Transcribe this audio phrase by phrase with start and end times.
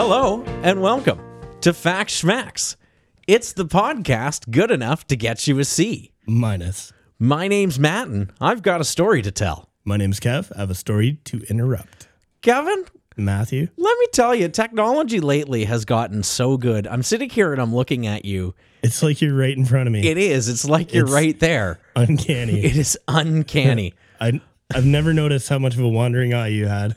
[0.00, 1.18] Hello and welcome
[1.60, 2.76] to Fact Schmacks.
[3.26, 6.12] It's the podcast good enough to get you a C.
[6.24, 6.92] Minus.
[7.18, 9.70] My name's Matt and I've got a story to tell.
[9.84, 10.52] My name's Kev.
[10.54, 12.06] I have a story to interrupt.
[12.42, 12.84] Kevin,
[13.16, 13.66] Matthew.
[13.76, 16.86] let me tell you, technology lately has gotten so good.
[16.86, 18.54] I'm sitting here and I'm looking at you.
[18.84, 20.06] It's like you're right in front of me.
[20.08, 20.48] It is.
[20.48, 21.80] It's like you're It's- right there.
[21.96, 22.60] Uncanny.
[22.64, 23.94] It is uncanny.
[24.20, 24.40] I,
[24.72, 26.94] I've never noticed how much of a wandering eye you had.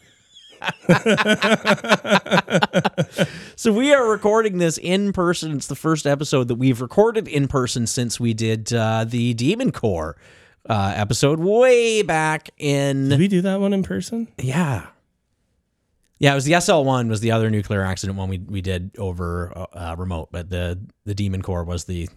[3.56, 5.56] So we are recording this in person.
[5.56, 9.72] It's the first episode that we've recorded in person since we did uh, the Demon
[9.72, 10.16] Core
[10.68, 14.28] uh, episode way back in Did we do that one in person?
[14.40, 14.88] Yeah.
[16.18, 18.92] Yeah, it was the SL one was the other nuclear accident one we we did
[18.98, 22.10] over uh, uh, remote, but the the Demon Core was the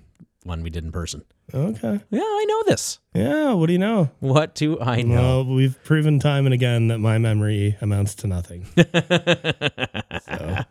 [0.45, 1.25] one we did in person.
[1.53, 2.00] Okay.
[2.11, 3.00] Yeah, I know this.
[3.14, 3.53] Yeah.
[3.53, 4.11] What do you know?
[4.20, 5.42] What do I know?
[5.42, 8.67] Well, we've proven time and again that my memory amounts to nothing.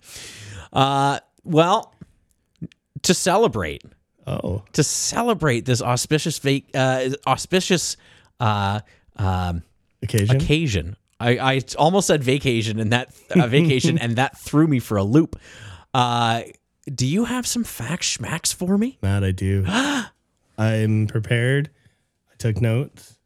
[0.71, 1.93] Uh, well,
[3.03, 3.83] to celebrate,
[4.25, 7.95] Oh, to celebrate this auspicious vac- uh, auspicious
[8.39, 8.80] uh,
[9.17, 9.61] um,
[10.02, 10.35] occasion.
[10.35, 10.97] occasion.
[11.19, 15.03] I, I almost said vacation and that uh, vacation and that threw me for a
[15.03, 15.37] loop.
[15.93, 16.41] Uh,
[16.94, 18.98] do you have some fact schmacks for me?
[19.02, 19.66] Matt, I do.
[20.58, 21.70] I'm prepared.
[22.31, 23.17] I took notes.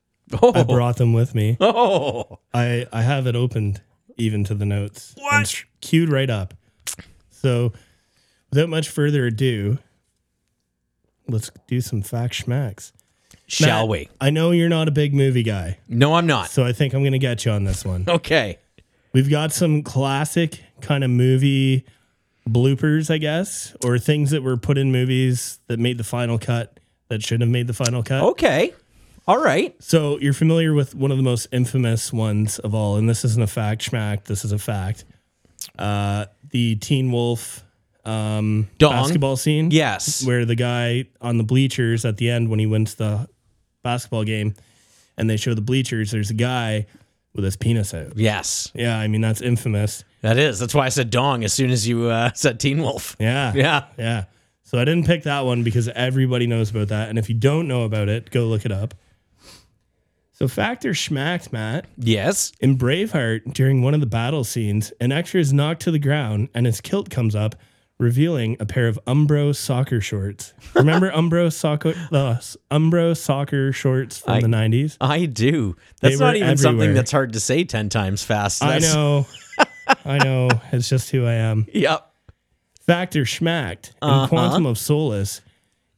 [0.41, 1.57] Oh, I brought them with me.
[1.61, 2.39] oh.
[2.53, 3.81] I I have it opened
[4.17, 5.13] even to the notes.
[5.17, 5.63] What?
[5.81, 6.53] Queued right up.
[7.31, 7.71] So,
[8.49, 9.77] without much further ado,
[11.27, 12.91] let's do some fact schmacks.
[13.47, 14.09] Shall Matt, we?
[14.19, 16.49] I know you're not a big movie guy, No, I'm not.
[16.49, 18.03] so I think I'm going to get you on this one.
[18.07, 18.57] Okay.
[19.13, 21.85] We've got some classic kind of movie
[22.49, 26.79] bloopers, I guess, or things that were put in movies that made the final cut
[27.09, 28.23] that shouldn't have made the final cut.
[28.23, 28.73] Okay.
[29.27, 29.75] All right.
[29.83, 33.41] So you're familiar with one of the most infamous ones of all, and this isn't
[33.43, 34.25] a fact, schmack.
[34.25, 35.03] This is a fact.
[35.77, 37.63] Uh, the Teen Wolf
[38.05, 38.91] um, Dong.
[38.91, 40.25] basketball scene, Yes.
[40.25, 43.27] where the guy on the bleachers at the end when he wins the
[43.83, 44.53] basketball game,
[45.17, 46.11] and they show the bleachers.
[46.11, 46.85] There's a guy
[47.37, 48.17] with his penis out.
[48.17, 48.69] Yes.
[48.75, 50.03] Yeah, I mean that's infamous.
[50.21, 50.59] That is.
[50.59, 53.15] That's why I said dong as soon as you uh, said Teen Wolf.
[53.19, 53.85] Yeah, Yeah.
[53.97, 54.25] yeah.
[54.63, 57.69] So I didn't pick that one because everybody knows about that, and if you don't
[57.69, 58.93] know about it, go look it up.
[60.33, 61.85] So factor schmacked, Matt.
[61.97, 62.51] Yes.
[62.59, 66.49] In Braveheart, during one of the battle scenes, an extra is knocked to the ground
[66.53, 67.55] and his kilt comes up,
[67.99, 70.53] revealing a pair of Umbro soccer shorts.
[70.75, 72.35] Remember Umbro soccer, the
[72.71, 74.97] Umbro soccer shorts from I- the nineties?
[75.01, 75.75] I do.
[76.01, 78.63] That's They not even something that's hard to say 10 times fast.
[78.63, 79.25] I know,
[80.05, 80.49] I know.
[80.71, 81.65] It's just who I am.
[81.73, 82.03] Yep.
[82.85, 84.27] Factor schmacked in Uh-huh.
[84.27, 85.41] Quantum of Solace.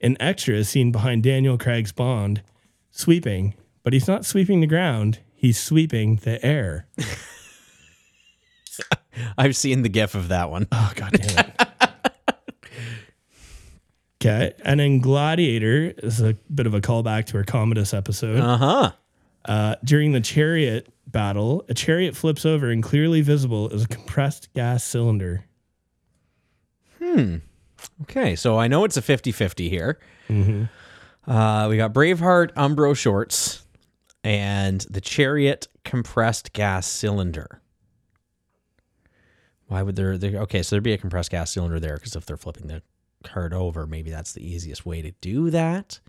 [0.02, 2.42] An extra is seen behind Daniel Craig's Bond,
[2.90, 5.20] sweeping, but he's not sweeping the ground.
[5.36, 6.88] He's sweeping the air.
[9.38, 10.68] I've seen the gif of that one.
[10.72, 11.89] Oh god damn it.
[14.22, 18.40] Okay, and then Gladiator is a bit of a callback to our Commodus episode.
[18.40, 18.92] Uh huh.
[19.46, 24.54] Uh, during the chariot battle, a chariot flips over and clearly visible is a compressed
[24.54, 25.46] gas cylinder.
[27.02, 27.38] Hmm.
[28.04, 28.36] Okay.
[28.36, 30.00] So I know it's a 50 50 here.
[30.28, 31.32] Mm-hmm.
[31.32, 33.66] Uh, we got Braveheart Umbro shorts
[34.24, 37.62] and the Chariot compressed gas cylinder.
[39.68, 40.18] Why would there?
[40.18, 42.82] there okay, so there'd be a compressed gas cylinder there because if they're flipping the
[43.24, 46.00] card over, maybe that's the easiest way to do that.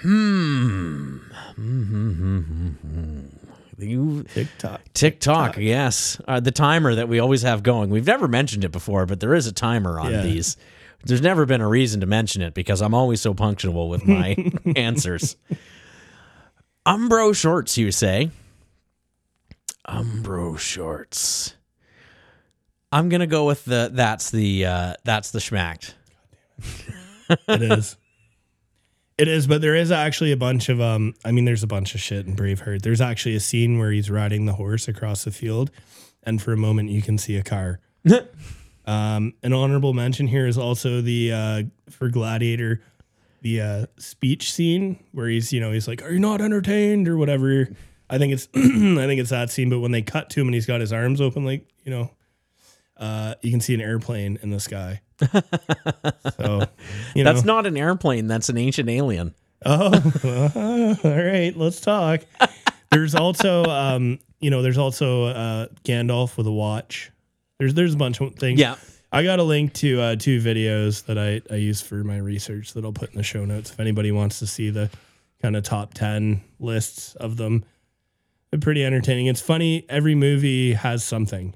[0.00, 1.18] Hmm.
[1.56, 3.24] Hmm.
[3.78, 4.80] You TikTok.
[4.92, 7.88] TikTok, yes, uh, the timer that we always have going.
[7.90, 10.22] We've never mentioned it before, but there is a timer on Yeah.
[10.22, 10.56] these.
[11.06, 14.36] There's never been a reason to mention it because I'm always so punctual with my
[14.76, 15.36] answers.
[16.86, 18.30] Umbro shorts, you say?
[19.88, 21.54] Umbro shorts.
[22.92, 25.94] I'm gonna go with the that's the uh, that's the schmacked.
[27.48, 27.96] It is.
[29.18, 31.94] It is, but there is actually a bunch of um I mean there's a bunch
[31.94, 32.82] of shit in Braveheart.
[32.82, 35.70] There's actually a scene where he's riding the horse across the field
[36.22, 37.80] and for a moment you can see a car.
[38.86, 42.80] um an honorable mention here is also the uh for Gladiator
[43.42, 47.18] the uh speech scene where he's you know he's like are you not entertained or
[47.18, 47.68] whatever.
[48.08, 50.54] I think it's I think it's that scene but when they cut to him and
[50.54, 52.10] he's got his arms open like, you know,
[52.96, 55.02] uh you can see an airplane in the sky.
[56.36, 56.66] so,
[57.14, 58.26] you know That's not an airplane.
[58.26, 59.34] That's an ancient alien.
[59.64, 59.92] Oh,
[61.04, 61.52] all right.
[61.54, 62.20] Let's talk.
[62.90, 67.10] There's also, um, you know, there's also uh, Gandalf with a watch.
[67.58, 68.58] There's there's a bunch of things.
[68.58, 68.76] Yeah.
[69.12, 72.72] I got a link to uh, two videos that I I use for my research
[72.74, 74.88] that I'll put in the show notes if anybody wants to see the
[75.42, 77.64] kind of top ten lists of them.
[78.50, 79.26] They're pretty entertaining.
[79.26, 79.84] It's funny.
[79.88, 81.54] Every movie has something,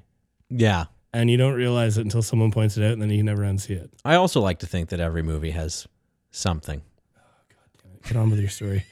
[0.49, 0.85] Yeah.
[1.15, 3.43] And you don't realize it until someone points it out, and then you can never
[3.43, 3.89] unsee it.
[4.03, 5.87] I also like to think that every movie has
[6.31, 6.81] something.
[7.17, 8.03] Oh, God damn it.
[8.03, 8.85] Get on with your story,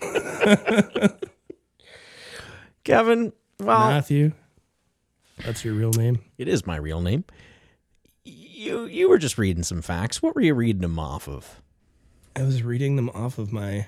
[2.84, 4.32] Kevin, well, Matthew.
[5.44, 6.20] That's your real name.
[6.38, 7.24] it is my real name.
[8.24, 10.22] You you were just reading some facts.
[10.22, 11.60] What were you reading them off of?
[12.36, 13.86] I was reading them off of my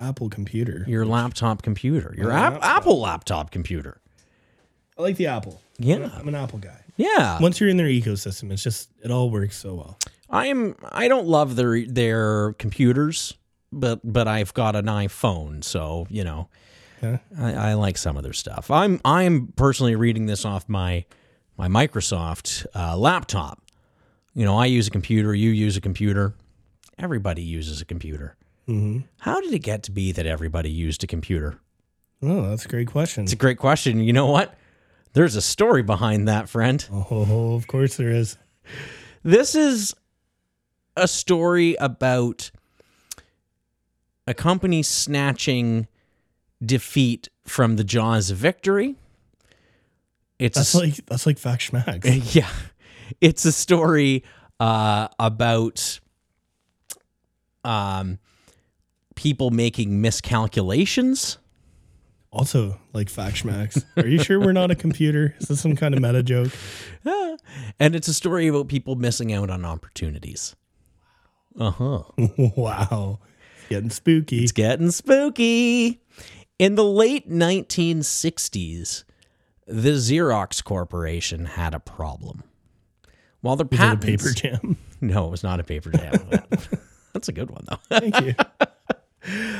[0.00, 0.84] Apple computer.
[0.88, 2.14] Your laptop computer.
[2.16, 2.76] Your My app, laptop.
[2.76, 4.00] Apple laptop computer.
[4.98, 5.60] I like the Apple.
[5.78, 6.10] Yeah.
[6.14, 6.80] I'm an Apple guy.
[7.00, 7.40] Yeah.
[7.40, 9.98] Once you're in their ecosystem, it's just it all works so well.
[10.28, 13.34] I'm I don't love their their computers,
[13.72, 16.48] but but I've got an iPhone, so you know
[17.02, 17.18] Yeah.
[17.38, 18.70] I, I like some of their stuff.
[18.70, 21.04] I'm I'm personally reading this off my
[21.56, 23.62] my Microsoft uh, laptop.
[24.34, 25.34] You know, I use a computer.
[25.34, 26.34] You use a computer.
[26.98, 28.36] Everybody uses a computer.
[28.68, 29.00] Mm-hmm.
[29.18, 31.58] How did it get to be that everybody used a computer?
[32.22, 33.24] Oh, that's a great question.
[33.24, 34.00] It's a great question.
[34.00, 34.54] You know what?
[35.12, 36.86] There's a story behind that, friend.
[36.92, 38.36] Oh, of course there is.
[39.22, 39.94] This is
[40.96, 42.50] a story about
[44.26, 45.88] a company snatching
[46.64, 48.94] defeat from the jaws of victory.
[50.38, 52.34] It's That's a, like that's like Fact Schmack.
[52.34, 52.48] yeah,
[53.20, 54.24] it's a story
[54.58, 56.00] uh, about
[57.64, 58.18] um,
[59.16, 61.38] people making miscalculations.
[62.32, 63.84] Also, like Fact Schmacks.
[63.96, 65.34] Are you sure we're not a computer?
[65.40, 66.52] Is this some kind of meta joke?
[67.80, 70.54] And it's a story about people missing out on opportunities.
[71.58, 72.02] Uh huh.
[72.56, 73.18] wow.
[73.58, 74.42] It's getting spooky.
[74.44, 76.00] It's getting spooky.
[76.58, 79.04] In the late 1960s,
[79.66, 82.44] the Xerox Corporation had a problem.
[83.40, 84.76] While their Is it a paper jam?
[85.00, 86.12] no, it was not a paper jam.
[87.12, 87.98] That's a good one though.
[87.98, 88.34] Thank you.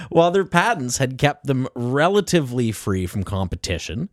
[0.08, 4.08] While their patents had kept them relatively free from competition,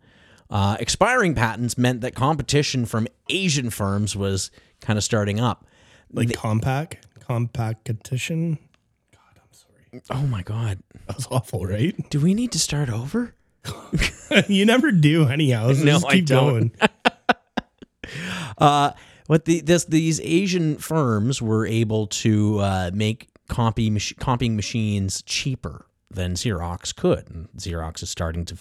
[0.50, 4.52] uh, expiring patents meant that competition from Asian firms was
[4.82, 5.66] kind of starting up.
[6.12, 8.58] Like compact, compactition.
[9.14, 10.02] God, I'm sorry.
[10.12, 10.80] Oh my God.
[11.08, 11.96] That was awful, right?
[12.10, 13.34] Do we need to start over?
[14.48, 15.74] you never do anyhow.
[15.74, 16.50] So No, just I keep don't.
[16.50, 16.72] going.
[18.58, 18.92] Uh,
[19.28, 25.22] what the this these Asian firms were able to uh, make copy mach- copying machines
[25.24, 28.58] cheaper than Xerox could, and Xerox is starting to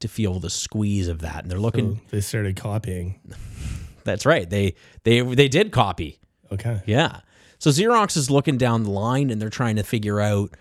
[0.00, 1.96] to feel the squeeze of that, and they're looking.
[1.96, 3.20] So they started copying.
[4.04, 4.48] That's right.
[4.48, 6.18] They they they did copy.
[6.52, 6.80] Okay.
[6.86, 7.20] Yeah.
[7.58, 10.56] So Xerox is looking down the line, and they're trying to figure out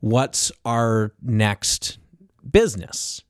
[0.00, 1.98] what's our next
[2.48, 3.22] business.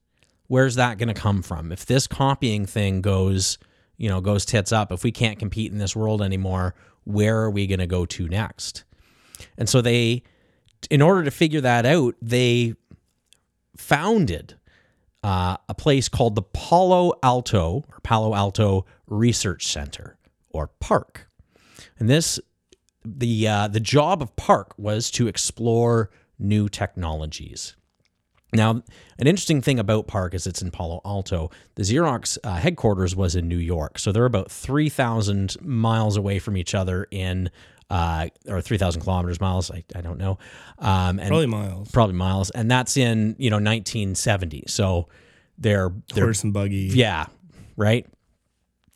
[0.46, 1.70] Where's that going to come from?
[1.70, 3.58] If this copying thing goes,
[3.98, 6.74] you know, goes tits up, if we can't compete in this world anymore,
[7.04, 8.84] where are we going to go to next?
[9.56, 10.22] And so they,
[10.90, 12.74] in order to figure that out, they
[13.76, 14.54] founded
[15.22, 20.16] uh, a place called the Palo Alto or Palo Alto Research Center
[20.50, 21.26] or PARC.
[21.98, 22.40] And this,
[23.04, 27.76] the uh, the job of PARC was to explore new technologies.
[28.52, 28.82] Now,
[29.18, 31.50] an interesting thing about PARC is it's in Palo Alto.
[31.76, 36.38] The Xerox uh, headquarters was in New York, so they're about three thousand miles away
[36.38, 37.50] from each other in,
[37.90, 39.70] uh, or three thousand kilometers miles.
[39.70, 40.38] I, I don't know,
[40.78, 41.90] um, and Probably miles.
[41.90, 44.64] probably miles, and that's in you know 1970.
[44.68, 45.08] So
[45.58, 46.90] they're they're Horse and buggy.
[46.94, 47.26] yeah,
[47.76, 48.06] right.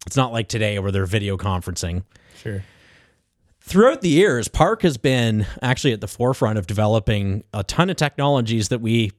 [0.07, 2.05] It's not like today where they're video conferencing.
[2.43, 2.63] Sure.
[3.61, 7.97] Throughout the years, PARC has been actually at the forefront of developing a ton of
[7.97, 9.11] technologies that we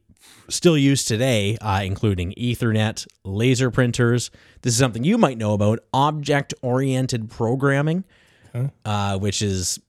[0.49, 4.29] still use today, uh, including Ethernet, laser printers.
[4.61, 8.03] This is something you might know about object oriented programming,
[8.55, 8.69] Huh?
[8.85, 9.79] uh, which is,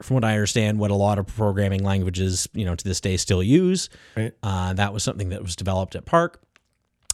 [0.00, 3.18] from what I understand, what a lot of programming languages, you know, to this day
[3.18, 3.90] still use.
[4.16, 4.32] Right.
[4.42, 6.40] Uh, that was something that was developed at PARC.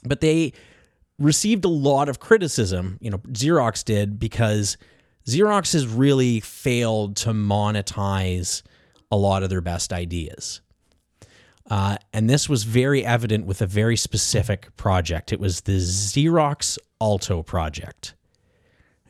[0.05, 0.53] But they
[1.19, 4.77] received a lot of criticism, you know, Xerox did, because
[5.27, 8.62] Xerox has really failed to monetize
[9.11, 10.61] a lot of their best ideas.
[11.69, 15.33] Uh, and this was very evident with a very specific project.
[15.33, 18.15] It was the Xerox Alto project.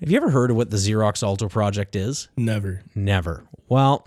[0.00, 2.28] Have you ever heard of what the Xerox Alto project is?
[2.36, 2.82] Never.
[2.94, 3.44] Never.
[3.68, 4.06] Well,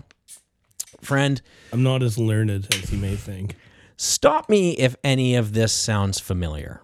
[1.00, 1.40] friend,
[1.72, 3.56] I'm not as learned as you may think.
[3.96, 6.80] stop me if any of this sounds familiar.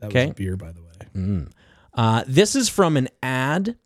[0.00, 0.26] That Okay.
[0.26, 1.46] was beer, by the way.
[1.94, 3.76] Uh, this is from an ad,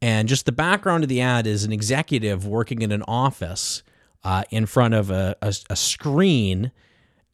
[0.00, 3.82] and just the background of the ad is an executive working in an office
[4.24, 6.72] uh, in front of a, a, a screen,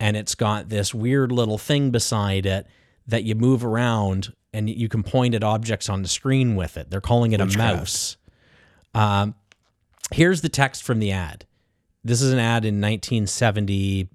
[0.01, 2.67] and it's got this weird little thing beside it
[3.07, 6.91] that you move around and you can point at objects on the screen with it.
[6.91, 8.17] They're calling it a mouse.
[8.95, 9.35] Um,
[10.13, 11.47] here's the text from the ad.
[12.05, 14.09] This is an ad in 1970.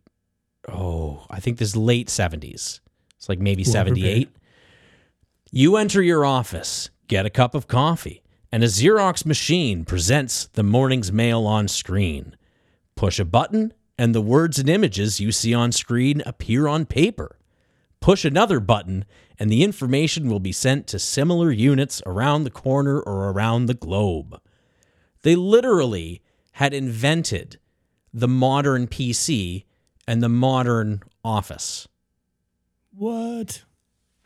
[0.69, 2.79] Oh, I think this is late 70s.
[3.15, 4.29] It's like maybe Well, 78.
[5.51, 10.63] You enter your office, get a cup of coffee, and a Xerox machine presents the
[10.63, 12.35] morning's mail on screen.
[12.95, 17.37] Push a button, and the words and images you see on screen appear on paper.
[18.01, 19.05] Push another button,
[19.39, 23.73] and the information will be sent to similar units around the corner or around the
[23.73, 24.39] globe.
[25.21, 26.21] They literally
[26.53, 27.59] had invented
[28.13, 29.65] the modern PC
[30.07, 31.87] and the modern office.
[32.91, 33.63] What?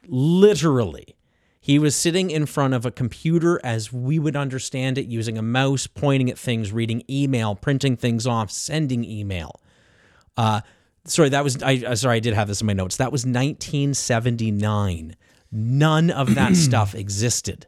[0.08, 1.16] Literally.
[1.60, 5.44] He was sitting in front of a computer as we would understand it, using a
[5.44, 9.60] mouse, pointing at things, reading email, printing things off, sending email.
[10.36, 10.62] Uh,
[11.06, 11.84] sorry, that was I.
[11.86, 12.98] uh, Sorry, I did have this in my notes.
[12.98, 15.16] That was 1979.
[15.52, 17.68] None of that stuff existed.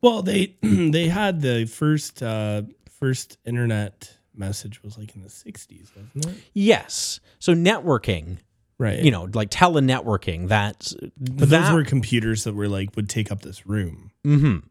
[0.00, 2.62] Well, they they had the first uh
[2.98, 6.42] first internet message was like in the 60s, wasn't it?
[6.54, 7.20] Yes.
[7.38, 8.38] So networking,
[8.78, 9.00] Right.
[9.00, 10.48] you know, like telenetworking.
[10.48, 14.10] That's but that, those were computers that were like would take up this room.
[14.26, 14.66] Mm-hmm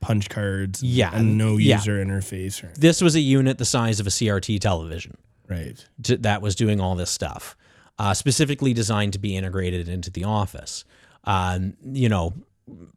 [0.00, 0.82] Punch cards.
[0.82, 1.76] Yeah, And no yeah.
[1.76, 2.64] user interface.
[2.64, 5.16] Or, This was a unit the size of a CRT television.
[5.52, 5.86] Right.
[6.04, 7.56] to, that was doing all this stuff,
[7.98, 10.84] uh, specifically designed to be integrated into the office.
[11.24, 12.34] Um, you know,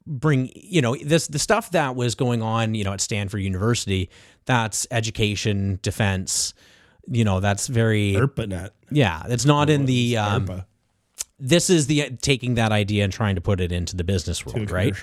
[0.08, 2.76] bring you know this the stuff that was going on.
[2.76, 4.10] You know, at Stanford University,
[4.46, 6.54] that's education, defense.
[7.08, 8.72] You know, that's very ARPANET.
[8.90, 9.24] yeah.
[9.28, 10.18] It's not in the.
[10.18, 10.66] Um, ARPA
[11.40, 14.72] this is the taking that idea and trying to put it into the business world,
[14.72, 14.96] right?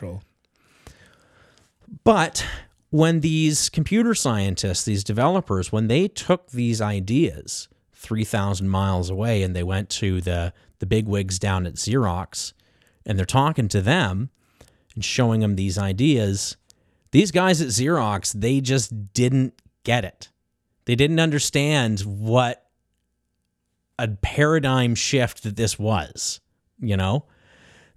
[2.04, 2.44] But
[2.92, 9.56] when these computer scientists, these developers, when they took these ideas 3,000 miles away and
[9.56, 12.52] they went to the, the big wigs down at Xerox
[13.06, 14.28] and they're talking to them
[14.94, 16.58] and showing them these ideas,
[17.12, 20.28] these guys at Xerox, they just didn't get it.
[20.84, 22.66] They didn't understand what
[23.98, 26.42] a paradigm shift that this was,
[26.78, 27.24] you know?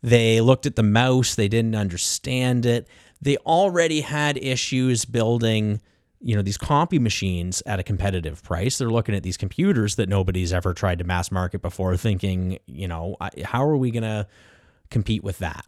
[0.02, 2.88] They looked at the mouse, they didn't understand it.
[3.25, 5.82] They already had issues building,
[6.22, 8.77] you know, these copy machines at a competitive price.
[8.77, 12.88] They're looking at these computers that nobody's ever tried to mass market before thinking, you
[12.88, 14.27] know, how are we going to
[14.91, 15.65] compete with that?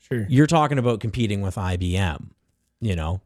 [0.00, 0.26] Sure.
[0.28, 2.30] You're talking about competing with IBM,
[2.80, 3.20] you know,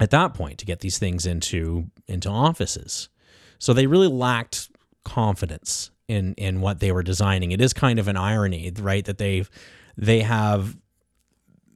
[0.00, 3.10] at that point to get these things into into offices.
[3.58, 4.70] So they really lacked
[5.04, 7.52] confidence in in what they were designing.
[7.52, 9.50] It is kind of an irony, right, that they've
[9.98, 10.78] they have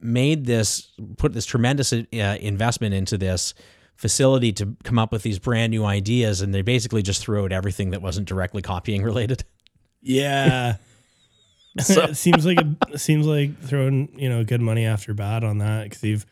[0.05, 2.03] made this put this tremendous uh,
[2.39, 3.53] investment into this
[3.95, 7.51] facility to come up with these brand new ideas and they basically just threw out
[7.51, 9.43] everything that wasn't directly copying related.
[10.01, 10.75] Yeah.
[11.79, 12.03] so.
[12.03, 15.57] it seems like a, it seems like throwing you know good money after bad on
[15.59, 16.25] that because you've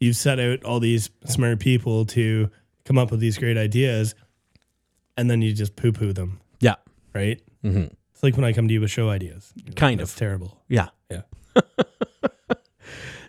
[0.00, 2.50] you've set out all these smart people to
[2.84, 4.14] come up with these great ideas,
[5.16, 6.74] and then you just poo poo them, Yeah.
[7.14, 7.40] right?
[7.64, 7.90] Mhm.
[8.12, 9.52] It's like when I come to you with show ideas.
[9.56, 10.18] You're like, Kind That's of.
[10.18, 10.62] terrible.
[10.68, 10.88] Yeah.
[11.10, 11.22] Yeah.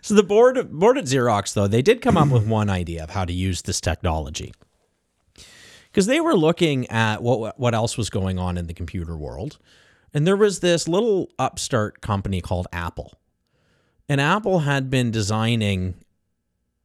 [0.06, 3.10] So the board board at Xerox though, they did come up with one idea of
[3.10, 4.54] how to use this technology.
[5.90, 9.58] Because they were looking at what what else was going on in the computer world.
[10.14, 13.18] And there was this little upstart company called Apple.
[14.08, 15.96] And Apple had been designing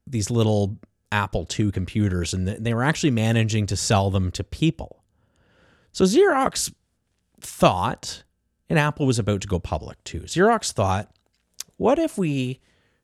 [0.07, 0.79] these little
[1.11, 5.03] Apple II computers and they were actually managing to sell them to people.
[5.91, 6.73] So Xerox
[7.39, 8.23] thought,
[8.67, 10.21] and Apple was about to go public too.
[10.21, 11.15] Xerox thought,
[11.77, 12.61] what if we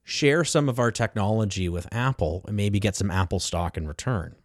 [0.08, 4.36] share some of our technology with Apple and maybe get some Apple stock in return?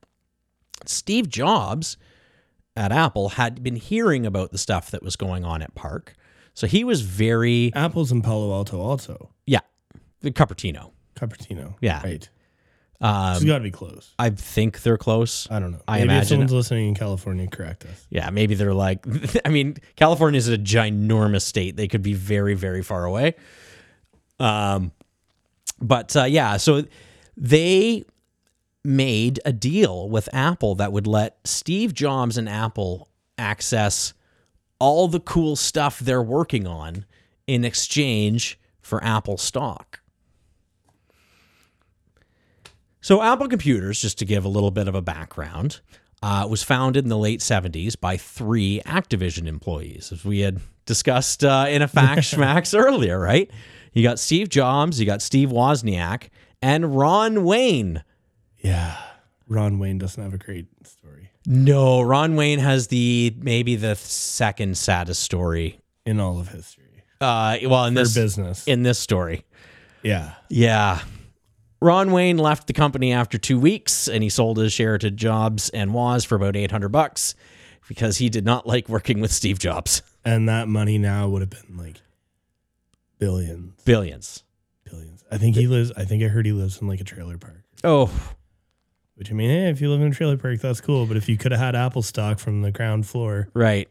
[0.86, 1.96] Steve Jobs
[2.74, 6.14] at Apple had been hearing about the stuff that was going on at PARC.
[6.54, 9.30] So he was very, Apples and Palo Alto also.
[9.46, 9.60] yeah,
[10.20, 10.90] the Cupertino.
[11.14, 11.76] Cupertino.
[11.80, 12.02] Yeah.
[12.02, 12.28] Right.
[13.00, 14.14] Um, it's got to be close.
[14.18, 15.48] I think they're close.
[15.50, 15.82] I don't know.
[15.88, 18.06] I Maybe if someone's listening in California, correct us.
[18.10, 19.04] Yeah, maybe they're like,
[19.44, 21.76] I mean, California is a ginormous state.
[21.76, 23.34] They could be very, very far away.
[24.38, 24.92] Um,
[25.82, 26.84] but uh, yeah, so
[27.36, 28.04] they
[28.84, 33.08] made a deal with Apple that would let Steve Jobs and Apple
[33.38, 34.14] access
[34.78, 37.04] all the cool stuff they're working on
[37.46, 40.00] in exchange for Apple stock.
[43.00, 45.80] So, Apple Computers, just to give a little bit of a background,
[46.22, 51.44] uh, was founded in the late 70s by three Activision employees, as we had discussed
[51.44, 53.50] uh, in a fact schmacks earlier, right?
[53.92, 56.28] You got Steve Jobs, you got Steve Wozniak,
[56.62, 58.02] and Ron Wayne.
[58.58, 58.96] Yeah.
[59.48, 64.78] Ron Wayne doesn't have a great story No, Ron Wayne has the maybe the second
[64.78, 65.80] saddest story.
[66.06, 66.84] in all of history.
[67.20, 68.66] Uh, well, in For this business.
[68.66, 69.44] in this story,
[70.02, 70.34] yeah.
[70.48, 71.00] yeah.
[71.80, 75.68] Ron Wayne left the company after two weeks, and he sold his share to Jobs
[75.70, 77.34] and Woz for about eight hundred bucks
[77.88, 80.02] because he did not like working with Steve Jobs.
[80.24, 82.00] And that money now would have been like
[83.26, 83.72] billions.
[83.84, 84.44] Billions.
[84.84, 85.22] billions.
[85.30, 85.92] I think he lives.
[85.96, 87.62] I think I heard he lives in like a trailer park.
[87.84, 88.10] Oh,
[89.14, 91.06] Which I mean, hey, if you live in a trailer park, that's cool.
[91.06, 93.88] But if you could have had Apple stock from the ground floor, right.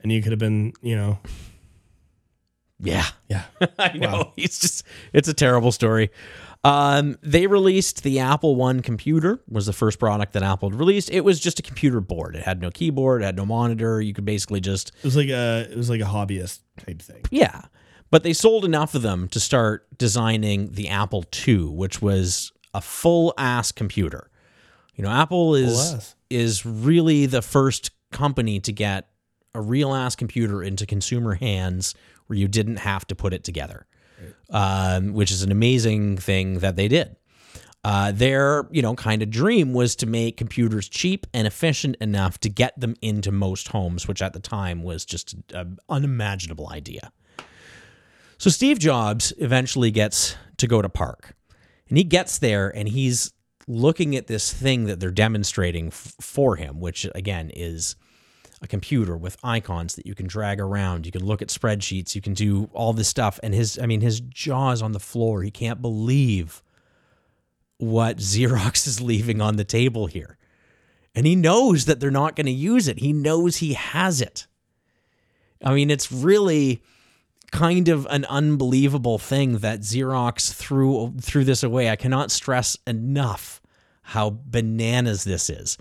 [0.00, 1.18] and you could have been, you know,
[2.78, 3.06] Yeah.
[3.28, 3.44] yeah,
[3.78, 4.08] I know.
[4.12, 4.32] Wow.
[4.36, 6.10] It's just it's a terrible story.
[6.64, 11.10] Um, they released the Apple One computer was the first product that Apple had released.
[11.10, 12.36] It was just a computer board.
[12.36, 14.00] It had no keyboard, it had no monitor.
[14.00, 17.22] You could basically just it was like a it was like a hobbyist type thing.
[17.30, 17.62] yeah.
[18.12, 22.82] But they sold enough of them to start designing the Apple II, which was a
[22.82, 24.30] full ass computer.
[24.94, 29.08] You know, Apple is is really the first company to get
[29.54, 31.94] a real ass computer into consumer hands
[32.26, 33.86] where you didn't have to put it together,
[34.50, 37.16] um, which is an amazing thing that they did.
[37.82, 42.36] Uh, their you know kind of dream was to make computers cheap and efficient enough
[42.40, 47.10] to get them into most homes, which at the time was just an unimaginable idea.
[48.42, 51.30] So Steve Jobs eventually gets to go to PARC,
[51.88, 53.32] and he gets there and he's
[53.68, 57.94] looking at this thing that they're demonstrating f- for him, which again is
[58.60, 61.06] a computer with icons that you can drag around.
[61.06, 62.16] You can look at spreadsheets.
[62.16, 63.38] You can do all this stuff.
[63.44, 65.44] And his, I mean, his jaw is on the floor.
[65.44, 66.64] He can't believe
[67.78, 70.36] what Xerox is leaving on the table here.
[71.14, 72.98] And he knows that they're not going to use it.
[72.98, 74.48] He knows he has it.
[75.64, 76.82] I mean, it's really
[77.52, 81.90] kind of an unbelievable thing that Xerox threw threw this away.
[81.90, 83.60] I cannot stress enough
[84.02, 85.78] how bananas this is.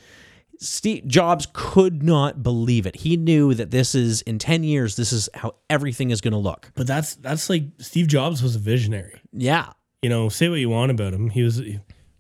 [0.60, 2.98] Steve Jobs could not believe it.
[2.98, 6.38] He knew that this is in 10 years this is how everything is going to
[6.38, 6.72] look.
[6.76, 9.20] But that's that's like Steve Jobs was a visionary.
[9.34, 9.72] Yeah.
[10.04, 11.30] You know, say what you want about him.
[11.32, 11.62] He was,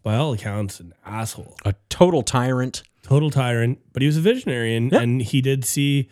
[0.04, 2.84] by all accounts, an asshole, A total tyrant.
[3.04, 3.80] total tyrant.
[3.94, 6.10] But he was a visionary, and and he did see.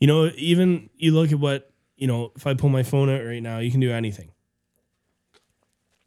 [0.00, 1.67] You know, even you look at what
[1.98, 2.32] you know.
[2.36, 4.30] If I pull my phone out right now, you can do anything.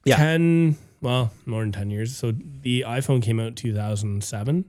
[0.03, 0.15] Yeah.
[0.15, 2.15] Ten, well, more than ten years.
[2.17, 4.65] So the iPhone came out in two thousand seven.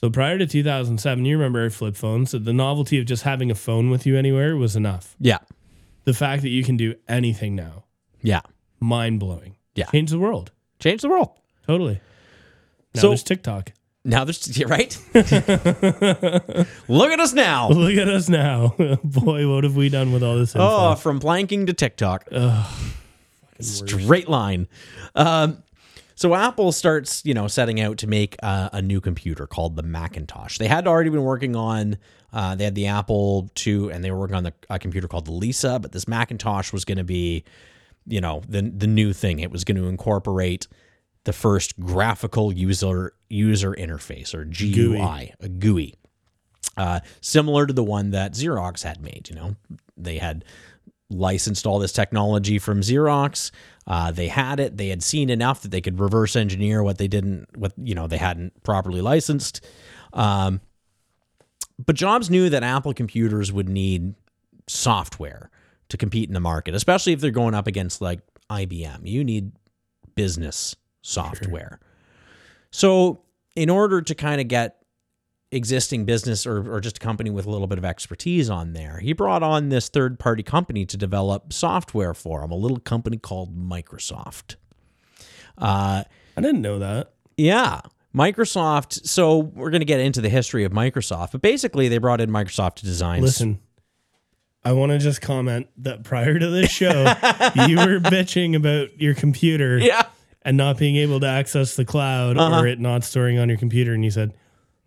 [0.00, 2.30] So prior to 2007, you remember flip phones.
[2.30, 5.16] So the novelty of just having a phone with you anywhere was enough.
[5.18, 5.38] Yeah.
[6.04, 7.84] The fact that you can do anything now,
[8.22, 8.42] Yeah.
[8.78, 9.56] mind blowing.
[9.74, 9.86] Yeah.
[9.86, 10.52] Changed the world.
[10.78, 11.30] Change the world.
[11.66, 12.00] Totally.
[12.94, 13.72] Now So- there's TikTok.
[14.08, 14.98] Now there's yeah, right?
[15.14, 15.26] Look
[17.10, 17.68] at us now.
[17.68, 18.68] Look at us now.
[19.04, 20.66] Boy, what have we done with all this info?
[20.66, 22.26] Oh, from planking to TikTok.
[23.60, 24.66] Straight line.
[25.14, 25.62] Um,
[26.14, 29.82] so Apple starts, you know, setting out to make uh, a new computer called the
[29.82, 30.56] Macintosh.
[30.56, 31.98] They had already been working on.
[32.32, 35.26] Uh, they had the Apple II, and they were working on the, a computer called
[35.26, 35.78] the Lisa.
[35.78, 37.44] But this Macintosh was going to be,
[38.06, 39.40] you know, the the new thing.
[39.40, 40.66] It was going to incorporate
[41.24, 45.94] the first graphical user user interface or GUI, a GUI,
[46.76, 49.28] uh, similar to the one that Xerox had made.
[49.28, 49.56] You know,
[49.96, 50.44] they had
[51.10, 53.50] licensed all this technology from Xerox.
[53.86, 54.76] Uh, they had it.
[54.76, 58.06] They had seen enough that they could reverse engineer what they didn't, what you know,
[58.06, 59.64] they hadn't properly licensed.
[60.12, 60.60] Um,
[61.84, 64.14] but Jobs knew that Apple computers would need
[64.66, 65.50] software
[65.88, 69.00] to compete in the market, especially if they're going up against like IBM.
[69.04, 69.52] You need
[70.14, 71.80] business software.
[72.70, 73.22] So,
[73.56, 74.76] in order to kind of get
[75.50, 78.98] existing business or, or just a company with a little bit of expertise on there,
[78.98, 83.16] he brought on this third party company to develop software for him, a little company
[83.16, 84.56] called Microsoft.
[85.56, 86.04] Uh,
[86.36, 87.12] I didn't know that.
[87.36, 87.80] yeah.
[88.16, 89.06] Microsoft.
[89.06, 92.30] So we're going to get into the history of Microsoft, but basically they brought in
[92.30, 93.20] Microsoft to design.
[93.20, 93.60] Listen,
[94.64, 96.88] I want to just comment that prior to this show,
[97.66, 100.06] you were bitching about your computer Yeah.
[100.48, 102.60] And not being able to access the cloud Uh-huh.
[102.60, 103.92] or it not storing on your computer.
[103.94, 104.34] And you said,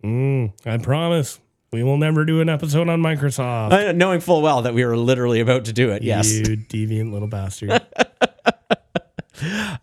[0.04, 1.40] mm, I promise
[1.72, 3.72] we will never do an episode on Microsoft.
[3.72, 6.02] I- Knowing full well that we were literally about to do it.
[6.02, 6.30] Yes.
[6.32, 7.80] You deviant little bastard.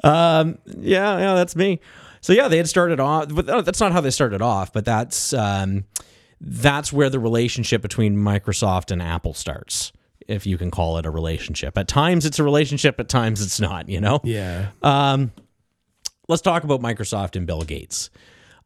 [0.03, 1.79] Um, yeah, yeah, that's me.
[2.21, 4.71] So yeah, they had started off, but uh, that's not how they started off.
[4.71, 5.85] But that's um,
[6.39, 9.91] that's where the relationship between Microsoft and Apple starts,
[10.27, 11.77] if you can call it a relationship.
[11.77, 13.89] At times it's a relationship, at times it's not.
[13.89, 14.21] You know.
[14.23, 14.67] yeah.
[14.81, 15.31] Um,
[16.29, 18.09] let's talk about Microsoft and Bill Gates.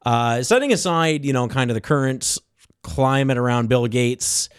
[0.06, 2.38] Uh, setting aside, you know, kind of the current
[2.82, 4.50] climate around Bill Gates,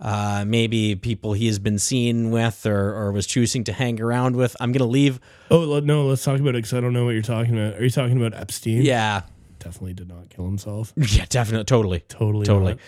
[0.00, 4.34] uh, maybe people he has been seen with or, or was choosing to hang around
[4.34, 4.56] with.
[4.58, 5.20] I'm going to leave.
[5.50, 7.78] Oh, no, let's talk about it because I don't know what you're talking about.
[7.78, 8.82] Are you talking about Epstein?
[8.82, 9.22] Yeah.
[9.58, 10.92] Definitely did not kill himself.
[10.96, 11.64] Yeah, definitely.
[11.64, 12.00] Totally.
[12.08, 12.46] Totally.
[12.46, 12.72] Totally.
[12.72, 12.80] not.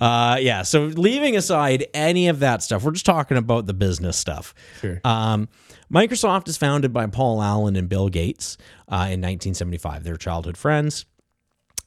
[0.00, 0.62] Uh, yeah.
[0.62, 4.54] So leaving aside any of that stuff, we're just talking about the business stuff.
[4.80, 5.00] Sure.
[5.04, 5.48] Um,
[5.92, 8.56] Microsoft is founded by Paul Allen and Bill Gates
[8.88, 10.04] uh, in 1975.
[10.04, 11.06] They're childhood friends.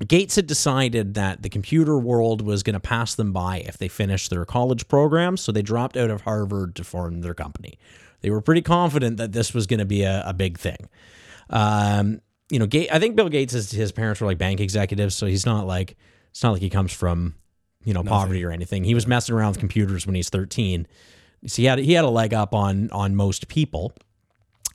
[0.08, 3.88] Gates had decided that the computer world was going to pass them by if they
[3.88, 7.80] finished their college programs, so they dropped out of Harvard to form their company.
[8.22, 10.88] They were pretty confident that this was going to be a, a big thing.
[11.50, 15.16] Um, you know, Ga- I think Bill Gates, his, his parents were like bank executives,
[15.16, 15.98] so he's not like
[16.30, 17.34] it's not like he comes from
[17.88, 18.84] you know poverty or anything.
[18.84, 20.86] He was messing around with computers when he's 13.
[21.46, 23.94] So he had he had a leg up on on most people.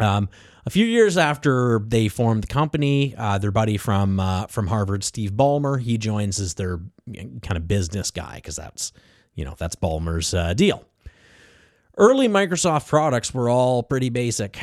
[0.00, 0.30] Um,
[0.64, 5.04] a few years after they formed the company, uh, their buddy from uh, from Harvard,
[5.04, 6.80] Steve Ballmer, he joins as their
[7.14, 8.92] kind of business guy because that's
[9.34, 10.82] you know that's Ballmer's uh, deal.
[11.98, 14.58] Early Microsoft products were all pretty basic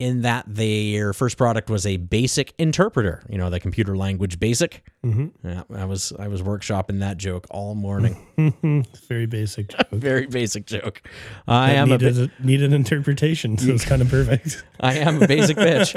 [0.00, 4.84] in that their first product was a basic interpreter, you know, the computer language basic.
[5.04, 5.46] Mm-hmm.
[5.46, 8.16] Yeah, I was I was workshopping that joke all morning.
[9.08, 9.68] Very basic.
[9.68, 9.86] Joke.
[9.92, 11.02] Very basic joke.
[11.46, 14.64] I am a needed, a, needed interpretation, so it's kind of perfect.
[14.80, 15.94] I am a basic bitch.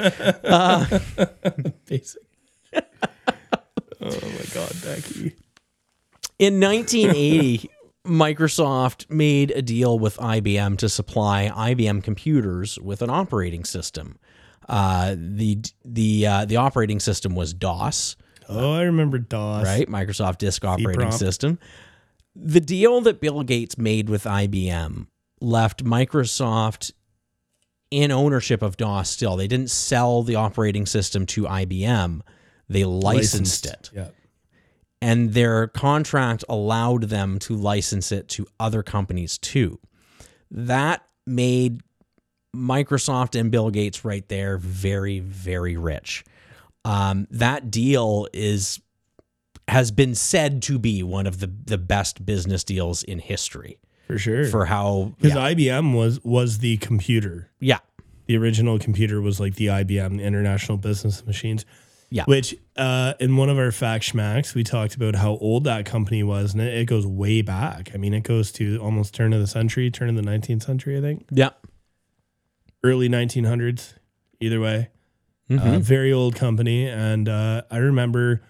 [1.88, 2.22] basic.
[2.74, 2.82] oh
[4.02, 5.36] my god, Becky.
[6.38, 7.72] In 1980,
[8.08, 14.17] Microsoft made a deal with IBM to supply IBM computers with an operating system.
[14.67, 18.15] Uh, the the uh, the operating system was DOS,
[18.50, 19.65] Oh, I remember DOS.
[19.65, 19.88] right?
[19.88, 21.12] Microsoft Disk Operating.
[21.12, 21.60] System.
[22.36, 25.08] The deal that Bill Gates made with IBM
[25.41, 26.91] left Microsoft
[27.89, 29.36] in ownership of DOS still.
[29.38, 32.22] They didn't sell the operating system to IBM.
[32.70, 33.89] They licensed, it.
[33.93, 34.10] Yeah.
[35.02, 39.80] And their contract allowed them to license it to other companies too.
[40.52, 41.82] That made
[42.56, 46.24] Microsoft and Bill Gates right there very, very rich.
[46.86, 48.80] Um, that deal is
[49.68, 54.18] has been said to be one of the the best business deals in history For
[54.18, 54.46] sure.
[54.46, 57.52] for how because yeah, IBM was was the computer.
[57.60, 57.80] yeah
[58.28, 61.66] The original computer was like the IBM, the International Business Machines.
[62.10, 62.24] Yeah.
[62.26, 66.24] Which uh, in one of our fact schmacks, we talked about how old that company
[66.24, 67.91] was, and it, it goes way back.
[67.93, 70.98] I mean, it goes to almost turn of the century, turn of the 19th century,
[70.98, 71.50] I think, yeah
[72.84, 73.93] early 1900s.
[74.39, 74.89] Either way,
[75.50, 75.76] Mm-hmm.
[75.76, 78.41] uh, very old company, and uh, I remember,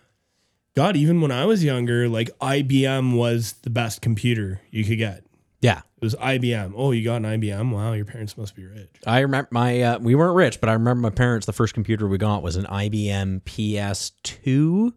[0.76, 5.24] God, even when I was younger, like IBM was the best computer you could get.
[5.62, 5.80] Yeah.
[6.00, 6.74] It was IBM.
[6.76, 7.72] Oh, you got an IBM?
[7.72, 8.90] Wow, your parents must be rich.
[9.06, 11.46] I remember my uh, we weren't rich, but I remember my parents.
[11.46, 14.94] The first computer we got was an IBM PS2,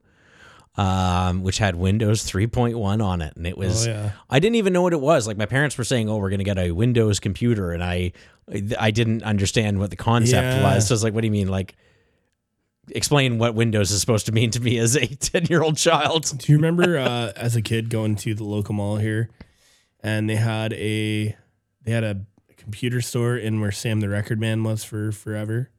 [0.76, 3.86] um, which had Windows 3.1 on it, and it was.
[3.86, 4.10] Oh, yeah.
[4.28, 5.26] I didn't even know what it was.
[5.26, 8.12] Like my parents were saying, "Oh, we're gonna get a Windows computer," and I,
[8.78, 10.62] I didn't understand what the concept Yeah.
[10.74, 10.88] was.
[10.88, 11.76] So I was like, "What do you mean?" Like,
[12.90, 16.30] explain what Windows is supposed to mean to me as a ten year old child.
[16.38, 19.30] Do you remember uh, as a kid going to the local mall here,
[20.02, 21.36] and they had a
[21.82, 22.22] they had a
[22.56, 25.70] computer store in where Sam the Record Man was for forever.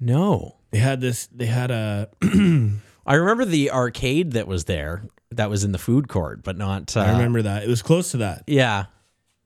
[0.00, 1.26] No, They had this.
[1.28, 2.10] They had a.
[3.06, 5.04] I remember the arcade that was there.
[5.30, 6.96] That was in the food court, but not.
[6.96, 8.42] Uh, I remember that it was close to that.
[8.46, 8.86] Yeah.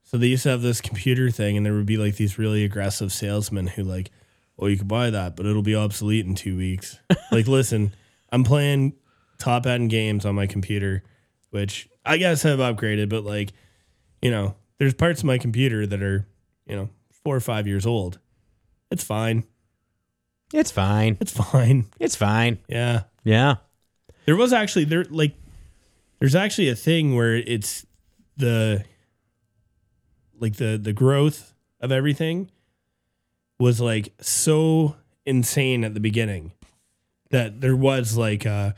[0.03, 2.63] So they used to have this computer thing, and there would be like these really
[2.63, 4.11] aggressive salesmen who like,
[4.57, 6.99] "Oh, you could buy that, but it'll be obsolete in two weeks."
[7.31, 7.93] like, listen,
[8.31, 8.93] I'm playing
[9.37, 11.03] top end games on my computer,
[11.51, 13.51] which I guess have upgraded, but like,
[14.21, 16.27] you know, there's parts of my computer that are,
[16.65, 16.89] you know,
[17.23, 18.19] four or five years old.
[18.91, 19.43] It's fine.
[20.53, 21.17] It's fine.
[21.19, 21.85] It's fine.
[21.99, 22.59] It's fine.
[22.67, 23.03] Yeah.
[23.23, 23.55] Yeah.
[24.25, 25.35] There was actually there like
[26.19, 27.85] there's actually a thing where it's
[28.37, 28.83] the
[30.39, 32.49] like the the growth of everything
[33.59, 36.53] was like so insane at the beginning
[37.29, 38.73] that there was like a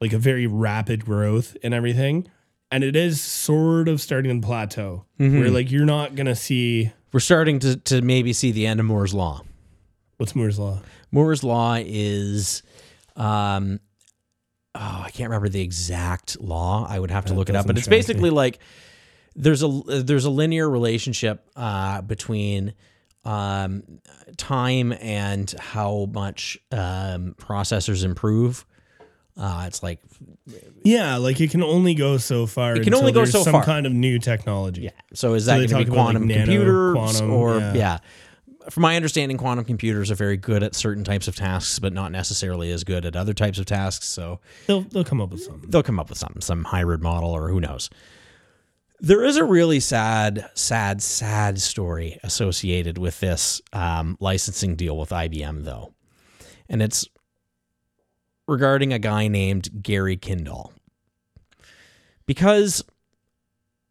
[0.00, 2.26] like a very rapid growth in everything
[2.70, 7.20] and it is sort of starting to plateau where like you're not gonna see We're
[7.20, 9.42] starting to, to maybe see the end of Moore's Law.
[10.16, 10.80] what's Moore's law
[11.12, 12.62] Moore's Law is,
[13.14, 13.78] um,
[14.74, 16.84] oh, I can't remember the exact law.
[16.88, 17.96] I would have to look it up, but it's shock me.
[17.98, 18.58] basically like
[19.36, 22.74] there's a there's a linear relationship uh, between
[23.24, 23.84] um,
[24.36, 28.66] time and how much um, processors improve.
[29.36, 29.98] Uh, it's like
[30.84, 33.64] yeah like it can only go so far it can only go so some far.
[33.64, 34.90] kind of new technology Yeah.
[35.12, 37.74] So is that they going to be about, like, quantum nano, computers quantum, or yeah.
[37.74, 37.98] yeah.
[38.70, 42.12] From my understanding, quantum computers are very good at certain types of tasks, but not
[42.12, 44.06] necessarily as good at other types of tasks.
[44.06, 47.30] So they'll they'll come up with something they'll come up with something, some hybrid model
[47.30, 47.90] or who knows.
[49.00, 55.10] There is a really sad, sad, sad story associated with this um, licensing deal with
[55.10, 55.92] IBM, though,
[56.68, 57.06] and it's
[58.46, 60.72] regarding a guy named Gary Kildall.
[62.26, 62.82] Because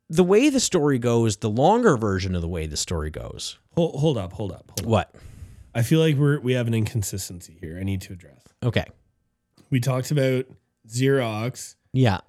[0.09, 3.99] the way the story goes, the longer version of the way the story goes, hold,
[3.99, 5.15] hold up hold up hold up what?
[5.75, 7.77] I feel like we're we have an inconsistency here.
[7.79, 8.41] I need to address.
[8.63, 8.85] Okay,
[9.69, 10.45] We talked about
[10.87, 12.19] Xerox yeah,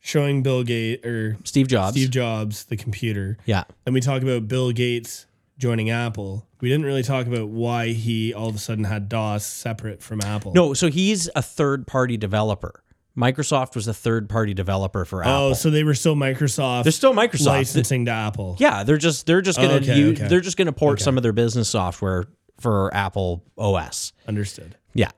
[0.00, 3.38] showing Bill Gates or Steve Jobs, Steve Jobs the computer.
[3.46, 6.46] yeah, Then we talk about Bill Gates joining Apple.
[6.64, 10.22] We didn't really talk about why he all of a sudden had DOS separate from
[10.22, 10.54] Apple.
[10.54, 12.82] No, so he's a third party developer.
[13.14, 15.34] Microsoft was a third party developer for oh, Apple.
[15.34, 16.84] Oh, so they were still Microsoft.
[16.84, 17.46] They're still Microsoft.
[17.48, 18.56] licensing to Apple.
[18.58, 20.26] Yeah, they're just they're just gonna Okay, use, okay.
[20.26, 22.24] they're just gonna port some of their business software
[22.58, 24.14] for Apple OS.
[24.26, 24.74] Understood.
[24.94, 25.10] Yeah.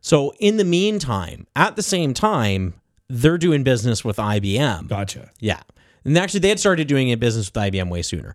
[0.00, 4.88] So in the meantime, at the same time, they're doing business with IBM.
[4.88, 5.32] Gotcha.
[5.38, 5.60] Yeah.
[6.06, 8.34] And actually, they had started doing a business with IBM way sooner.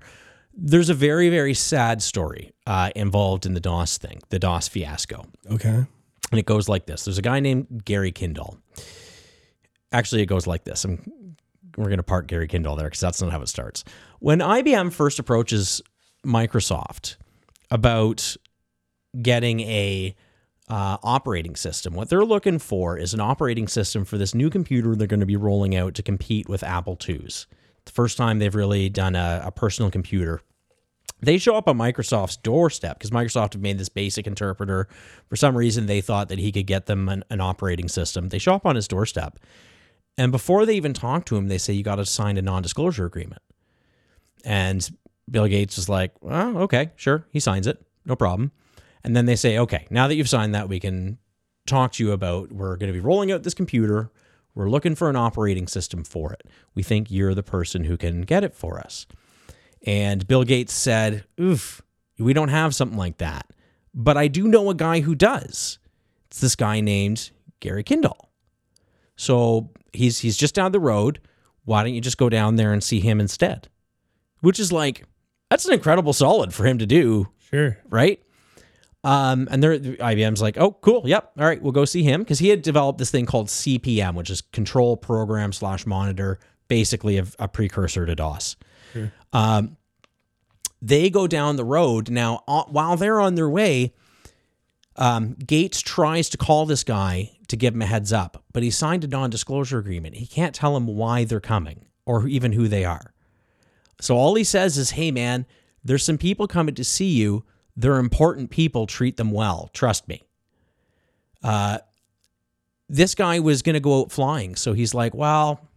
[0.62, 5.26] There's a very, very sad story uh, involved in the DOS thing, the DOS fiasco.
[5.50, 5.86] Okay.
[6.32, 8.58] And it goes like this There's a guy named Gary Kildall.
[9.92, 10.84] Actually, it goes like this.
[10.86, 11.36] I'm,
[11.78, 13.84] we're going to park Gary Kildall there because that's not how it starts.
[14.20, 15.82] When IBM first approaches
[16.26, 17.16] Microsoft
[17.72, 18.36] about
[19.20, 20.16] getting a
[20.68, 24.96] uh, operating system, what they're looking for is an operating system for this new computer
[24.96, 27.48] they're going to be rolling out to compete with Apple IIs.
[27.86, 30.42] The first time they've really done a, a personal computer
[31.22, 34.88] they show up on Microsoft's doorstep because Microsoft have made this basic interpreter.
[35.28, 38.30] For some reason, they thought that he could get them an, an operating system.
[38.30, 39.40] They show up on his doorstep.
[40.18, 42.62] And before they even talk to him, they say, You got to sign a non
[42.62, 43.42] disclosure agreement.
[44.46, 44.90] And
[45.30, 47.26] Bill Gates is like, Well, okay, sure.
[47.32, 47.82] He signs it.
[48.06, 48.52] No problem.
[49.04, 51.18] And then they say, Okay, now that you've signed that, we can
[51.66, 54.12] talk to you about we're going to be rolling out this computer.
[54.56, 56.44] We're looking for an operating system for it.
[56.76, 59.06] We think you're the person who can get it for us.
[59.86, 61.82] And Bill Gates said, Oof,
[62.18, 63.46] we don't have something like that.
[63.94, 65.80] But I do know a guy who does.
[66.28, 68.30] It's this guy named Gary Kildall.
[69.16, 71.20] So he's he's just down the road.
[71.66, 73.68] Why don't you just go down there and see him instead?
[74.42, 75.04] Which is like,
[75.50, 77.78] that's an incredible solid for him to do, Sure.
[77.90, 78.22] right?
[79.04, 82.40] Um, and there, IBM's like, oh, cool, yep, all right, we'll go see him because
[82.40, 87.26] he had developed this thing called CPM, which is Control Program Slash Monitor, basically a,
[87.38, 88.56] a precursor to DOS.
[89.34, 89.78] Um,
[90.82, 92.44] they go down the road now.
[92.48, 93.94] uh, While they're on their way,
[94.96, 98.70] um, Gates tries to call this guy to give him a heads up, but he
[98.72, 100.16] signed a non-disclosure agreement.
[100.16, 103.14] He can't tell him why they're coming or even who they are.
[104.02, 105.46] So all he says is, "Hey, man,
[105.84, 107.44] there's some people coming to see you.
[107.76, 108.88] They're important people.
[108.88, 109.70] Treat them well.
[109.74, 110.24] Trust me."
[111.44, 111.80] Uh,
[112.88, 115.69] this guy was going to go out flying, so he's like, "Well,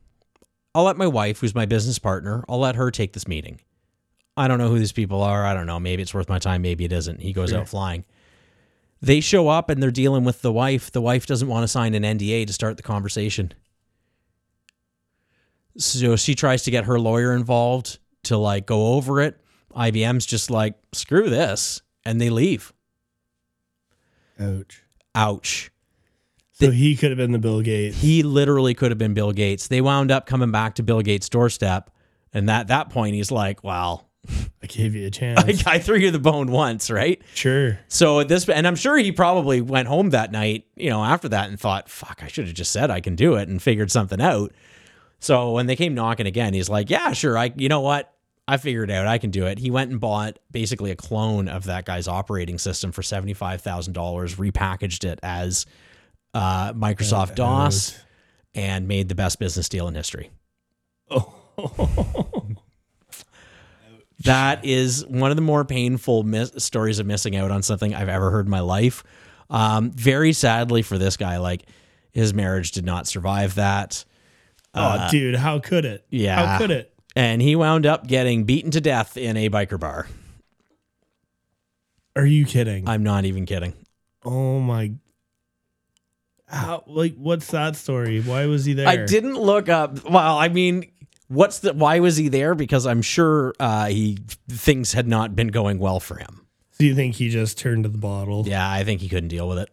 [0.74, 3.60] I'll let my wife, who's my business partner, I'll let her take this meeting.
[4.36, 5.44] I don't know who these people are.
[5.44, 5.78] I don't know.
[5.78, 6.62] Maybe it's worth my time.
[6.62, 8.04] Maybe it isn't." He goes out flying.
[9.02, 10.90] They show up and they're dealing with the wife.
[10.90, 13.52] The wife doesn't want to sign an NDA to start the conversation.
[15.76, 19.38] So she tries to get her lawyer involved to like go over it.
[19.74, 21.82] IBM's just like, screw this.
[22.04, 22.72] And they leave.
[24.38, 24.82] Ouch.
[25.14, 25.70] Ouch.
[26.62, 28.00] So he could have been the Bill Gates.
[28.00, 29.68] He literally could have been Bill Gates.
[29.68, 31.90] They wound up coming back to Bill Gates' doorstep.
[32.32, 34.08] And at that point, he's like, well,
[34.62, 35.66] I gave you a chance.
[35.66, 37.20] I, I threw you the bone once, right?
[37.34, 37.78] sure.
[37.88, 41.28] So at this, and I'm sure he probably went home that night, you know, after
[41.30, 43.90] that and thought, fuck, I should have just said I can do it and figured
[43.90, 44.52] something out.
[45.18, 47.36] So when they came knocking again, he's like, yeah, sure.
[47.38, 48.12] I, you know what?
[48.48, 49.58] I figured out I can do it.
[49.58, 55.04] He went and bought basically a clone of that guy's operating system for $75,000, repackaged
[55.04, 55.64] it as
[56.34, 57.98] uh, Microsoft DOS,
[58.54, 60.30] and made the best business deal in history.
[61.10, 61.34] Oh.
[64.24, 68.08] That is one of the more painful mis- stories of missing out on something I've
[68.08, 69.02] ever heard in my life.
[69.50, 71.64] Um, very sadly for this guy, like
[72.12, 74.04] his marriage did not survive that.
[74.74, 76.02] oh, dude, how could it?
[76.02, 76.46] Uh, yeah.
[76.46, 76.94] How could it?
[77.16, 80.06] And he wound up getting beaten to death in a biker bar.
[82.14, 82.88] Are you kidding?
[82.88, 83.74] I'm not even kidding.
[84.24, 84.92] oh my.
[86.52, 88.20] How like what's that story?
[88.20, 88.86] Why was he there?
[88.86, 90.04] I didn't look up.
[90.04, 90.90] Well, I mean,
[91.28, 92.54] what's the why was he there?
[92.54, 96.46] Because I'm sure uh, he things had not been going well for him.
[96.78, 98.46] Do you think he just turned to the bottle?
[98.46, 99.70] Yeah, I think he couldn't deal with it.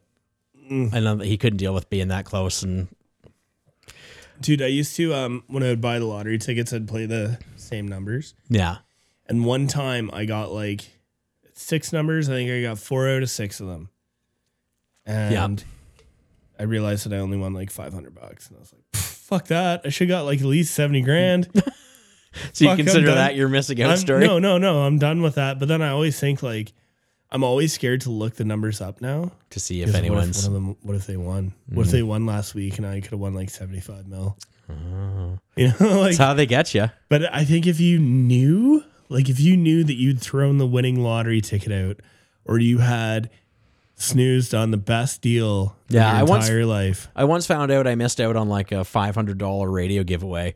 [0.72, 2.88] I know that he couldn't deal with being that close, and
[4.40, 7.40] Dude, I used to um when I would buy the lottery tickets, I'd play the
[7.58, 8.36] same numbers.
[8.48, 8.78] yeah,
[9.28, 10.88] And one time I got like
[11.54, 12.30] six numbers.
[12.30, 13.90] I think I got four out of six of them.
[15.06, 15.64] And
[16.60, 18.48] I realized that I only won like 500 bucks.
[18.48, 19.82] And I was like, fuck that.
[19.86, 21.50] I should have got like at least 70 grand.
[21.54, 24.28] so you Fuck, I'm consider that your missing out I'm- story?
[24.28, 24.82] No, no, no.
[24.82, 25.60] I'm done with that.
[25.60, 26.74] But then I always think like,
[27.32, 29.32] I'm always scared to look the numbers up now.
[29.52, 31.54] to see if anyone's What if, one of them, what if they won?
[31.68, 31.92] What if mm.
[31.92, 34.38] they won last week and I could have won like 75 mil?
[34.70, 35.38] Oh.
[35.56, 36.90] You know, like, That's how they get you.
[37.08, 41.02] but I think if you knew, like if you knew that you'd thrown the winning
[41.02, 42.00] lottery ticket out
[42.46, 43.30] or you had
[44.00, 47.08] snoozed on the best deal Yeah, I once- entire life.
[47.16, 50.56] I once found out I missed out on like a five hundred dollar radio giveaway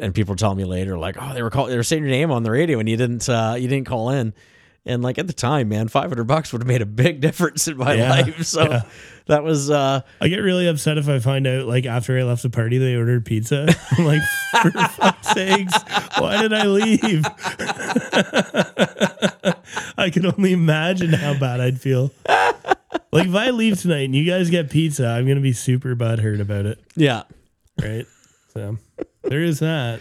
[0.00, 2.30] and people tell me later, like, oh, they were call- they were saying your name
[2.30, 4.32] on the radio and you didn't uh, you didn't call in.
[4.86, 7.66] And like at the time, man, five hundred bucks would have made a big difference
[7.66, 8.44] in my Yeah, life.
[8.44, 8.82] So yeah.
[9.26, 12.42] that was uh, I get really upset if I find out like after I left
[12.42, 13.66] the party they ordered pizza.
[13.92, 14.20] I'm like,
[14.62, 15.72] for fuck's sakes,
[16.18, 17.24] why did I leave?
[19.96, 22.10] I can only imagine how bad I'd feel.
[23.14, 26.40] Like if I leave tonight and you guys get pizza, I'm gonna be super butthurt
[26.40, 26.78] about it.
[26.96, 27.22] yeah.
[27.80, 28.06] Right?
[28.52, 28.76] So
[29.22, 30.00] there is that.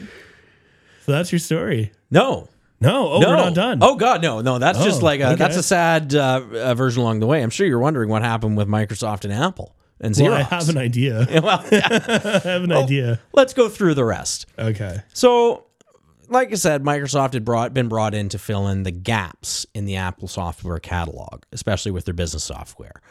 [1.06, 1.92] So that's your story.
[2.12, 2.48] No,
[2.80, 3.80] No, oh, no, we're not done.
[3.82, 4.60] Oh God, no, no.
[4.60, 5.36] That's just Oh, like a, okay.
[5.36, 7.42] that's a sad uh, uh, version along the way.
[7.42, 10.22] I'm sure you're wondering what happened with Microsoft and Apple and Xerox.
[10.30, 11.28] well, I have an idea.
[11.44, 11.88] well, yeah.
[11.92, 13.20] I have an idea.
[13.34, 14.46] let's go through the rest.
[14.60, 15.02] Okay.
[15.14, 15.66] So,
[16.34, 19.86] like I said, Microsoft had brought been brought in to fill in the gaps in
[19.86, 23.02] the Apple software catalog, especially with their business software.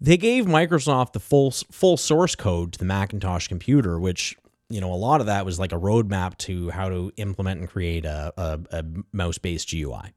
[0.00, 4.36] They gave Microsoft the full full source code to the Macintosh computer, which
[4.68, 7.68] you know a lot of that was like a roadmap to how to implement and
[7.68, 10.12] create a, a, a mouse based GUI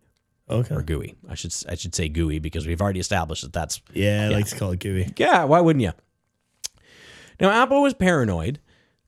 [0.49, 0.75] Okay.
[0.75, 1.15] or GUI.
[1.29, 4.47] I should I should say GUI because we've already established that that's Yeah, I like
[4.47, 5.13] to call it GUI.
[5.17, 5.91] yeah, why wouldn't you?
[7.39, 8.59] Now, Apple was paranoid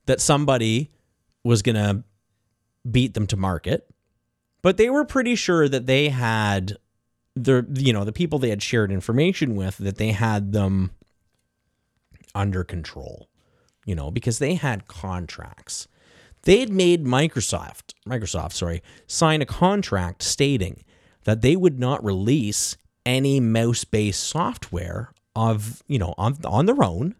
[0.06, 0.90] that somebody
[1.44, 2.02] was going to
[2.88, 3.88] beat them to market,
[4.62, 6.76] but they were pretty sure that they had
[7.34, 10.90] the you know the people they had shared information with that they had them
[12.34, 13.28] under control.
[13.84, 15.88] You know, because they had contracts.
[16.42, 20.84] They had made Microsoft, Microsoft, sorry, sign a contract stating
[21.24, 27.14] that they would not release any mouse-based software of, you know, on, on their own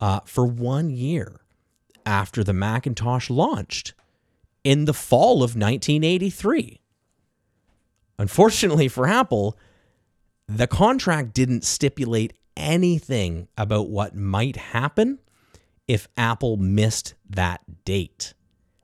[0.00, 1.40] uh, for one year
[2.04, 3.94] after the Macintosh launched
[4.66, 6.80] in the fall of 1983.
[8.18, 9.56] Unfortunately for Apple,
[10.48, 15.20] the contract didn't stipulate anything about what might happen
[15.86, 18.34] if Apple missed that date,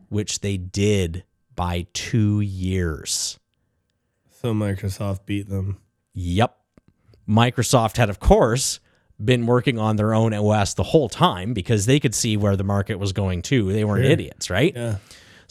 [0.08, 1.24] which they did
[1.56, 3.40] by two years.
[4.40, 5.78] So Microsoft beat them.
[6.14, 6.56] Yep.
[7.28, 8.78] Microsoft had, of course,
[9.22, 12.64] been working on their own OS the whole time because they could see where the
[12.64, 13.72] market was going too.
[13.72, 14.12] They weren't Sure.
[14.12, 14.72] idiots, right?
[14.76, 14.98] Yeah.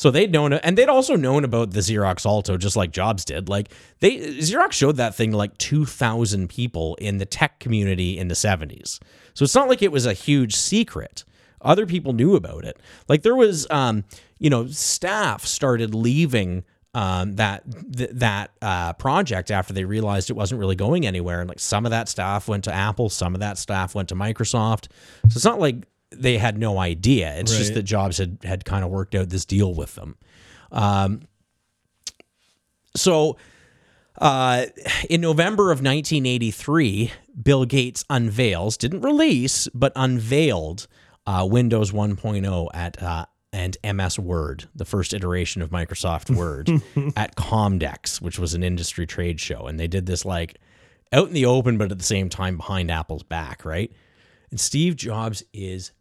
[0.01, 3.47] So they'd known, and they'd also known about the Xerox Alto, just like Jobs did.
[3.47, 8.17] Like they, Xerox showed that thing to like two thousand people in the tech community
[8.17, 8.99] in the seventies.
[9.35, 11.23] So it's not like it was a huge secret.
[11.61, 12.79] Other people knew about it.
[13.07, 14.03] Like there was, um,
[14.39, 16.63] you know, staff started leaving
[16.95, 17.63] um, that
[17.95, 21.41] th- that uh, project after they realized it wasn't really going anywhere.
[21.41, 24.15] And like some of that staff went to Apple, some of that staff went to
[24.15, 24.87] Microsoft.
[25.29, 27.37] So it's not like they had no idea.
[27.39, 30.17] It's just that Jobs had had kind of worked out this deal with them.
[30.71, 31.21] Um,
[32.95, 33.37] so
[34.19, 34.65] uh,
[35.09, 40.87] in November of 1983, Bill Gates unveils, didn't release, but unveiled
[41.25, 46.69] uh, Windows 1.0 at uh, and MS Word, the first iteration of Microsoft Word,
[47.15, 50.57] at Comdex, which was an industry trade show, and they did this like
[51.11, 53.91] out in the open, but at the same time behind Apple's back, right?
[54.49, 55.91] And Steve Jobs is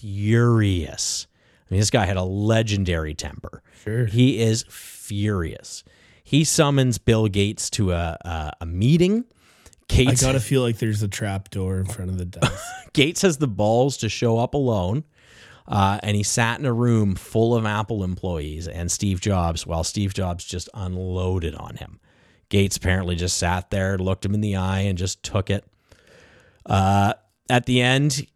[0.00, 1.26] furious.
[1.68, 3.62] I mean, this guy had a legendary temper.
[3.82, 4.06] Sure.
[4.06, 5.84] He is furious.
[6.22, 9.24] He summons Bill Gates to a a, a meeting.
[9.28, 12.64] I Gates gotta feel like there's a trap door in front of the desk.
[12.92, 15.04] Gates has the balls to show up alone.
[15.68, 19.82] Uh, and he sat in a room full of Apple employees and Steve Jobs while
[19.82, 21.98] Steve Jobs just unloaded on him.
[22.48, 25.64] Gates apparently just sat there, looked him in the eye, and just took it.
[26.64, 27.14] Uh,
[27.50, 28.26] at the end,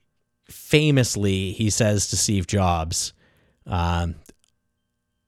[0.50, 3.12] famously, he says to Steve Jobs,
[3.66, 4.16] um,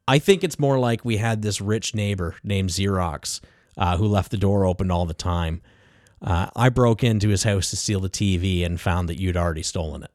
[0.08, 3.40] I think it's more like we had this rich neighbor named Xerox
[3.76, 5.62] uh, who left the door open all the time.
[6.20, 9.62] Uh, I broke into his house to steal the TV and found that you'd already
[9.62, 10.10] stolen it.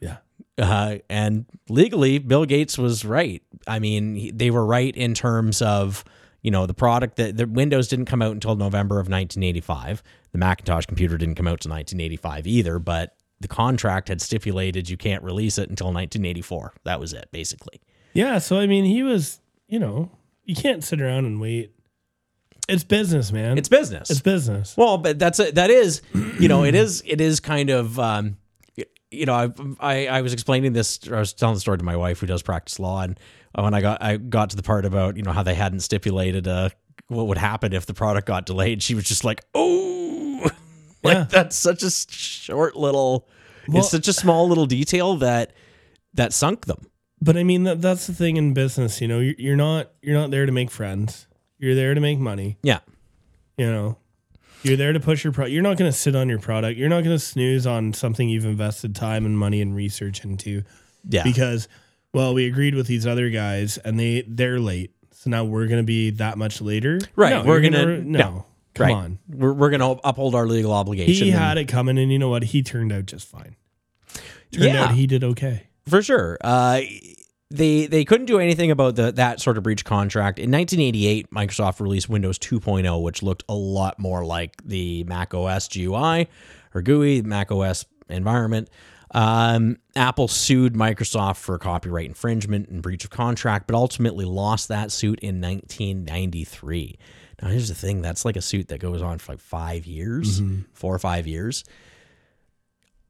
[0.00, 0.16] yeah.
[0.58, 3.42] Uh, and legally, Bill Gates was right.
[3.66, 6.04] I mean, he, they were right in terms of
[6.42, 10.02] you know the product that the Windows didn't come out until November of 1985.
[10.32, 14.96] The Macintosh computer didn't come out to 1985 either, but the contract had stipulated you
[14.96, 16.74] can't release it until 1984.
[16.84, 17.80] That was it, basically.
[18.12, 18.38] Yeah.
[18.38, 19.40] So I mean, he was.
[19.68, 20.12] You know,
[20.44, 21.72] you can't sit around and wait.
[22.68, 23.58] It's business, man.
[23.58, 24.10] It's business.
[24.10, 24.76] it's business.
[24.76, 26.02] Well, but that's a, that is,
[26.38, 28.36] you know, it is it is kind of, um,
[29.10, 29.48] you know, I,
[29.80, 31.00] I I was explaining this.
[31.10, 33.18] I was telling the story to my wife who does practice law, and
[33.54, 36.46] when I got I got to the part about you know how they hadn't stipulated
[36.46, 36.70] uh
[37.08, 40.25] what would happen if the product got delayed, she was just like, oh,
[41.06, 41.24] like Yeah.
[41.30, 43.26] that's such a short little,
[43.68, 45.52] Well- it's such a small little detail that
[46.14, 46.86] that sunk them.
[47.20, 49.00] But I mean, that, that's the thing in business.
[49.00, 51.26] You know, you're, you're not you're not there to make friends.
[51.58, 52.58] You're there to make money.
[52.62, 52.80] Yeah,
[53.56, 53.98] You know,
[54.62, 55.52] you're there to push your product.
[55.54, 56.78] You're not going to sit on your product.
[56.78, 60.62] You're not going to snooze on something you've invested time and money and research into.
[61.08, 61.66] yeah, Because
[62.12, 65.82] well, we agreed with these other guys, and they they're late, so now we're gonna
[65.82, 66.98] be that much later.
[67.14, 68.18] Right, No, we're you're gonna- no.
[68.18, 68.46] no.
[68.76, 68.94] Come right.
[68.94, 69.18] on.
[69.28, 71.26] We're, we're going to uphold our legal obligation.
[71.26, 72.44] He had it coming, and you know what?
[72.44, 73.56] He turned out just fine.
[74.52, 74.84] Turned Yeah.
[74.84, 75.68] out he did okay.
[75.88, 76.36] for sure.
[76.40, 76.82] Uh,
[77.50, 80.38] they they couldn't do anything about the that sort of breach contract.
[80.38, 85.68] In 1988, Microsoft released Windows 2.0, which looked a lot more like the Mac OS
[85.68, 86.28] GUI
[86.74, 88.68] or GUI, Mac OS environment.
[89.12, 94.90] Um, Apple sued Microsoft for copyright infringement and breach of contract, but ultimately lost that
[94.90, 96.98] suit in 1993.
[97.42, 100.40] Now, here's the thing: that's like a suit that goes on for like five years,
[100.72, 101.64] four or five years.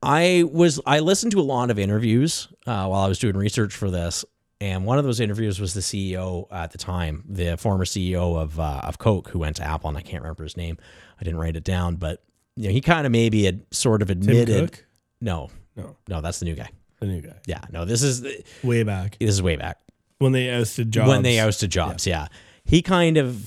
[0.02, 3.74] I was I listened to a lot of interviews uh, while I was doing research
[3.74, 4.24] for this,
[4.60, 8.60] and one of those interviews was the CEO at the time, the former CEO of
[8.60, 10.76] uh, of Coke, who went to Apple, and I can't remember his name.
[11.20, 12.22] I didn't write it down, but
[12.56, 14.78] you know, he kind of maybe had sort of admitted.
[15.20, 16.68] No, no, no, that's the new guy.
[17.00, 18.22] the new guy, Yeah, no, this is
[18.62, 19.78] way back This is way back
[20.18, 21.08] when they ousted Jobs.
[21.08, 22.06] when they ousted Jobs.
[22.06, 22.28] Yeah.
[22.66, 23.44] He kind of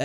[0.00, 0.04] uh,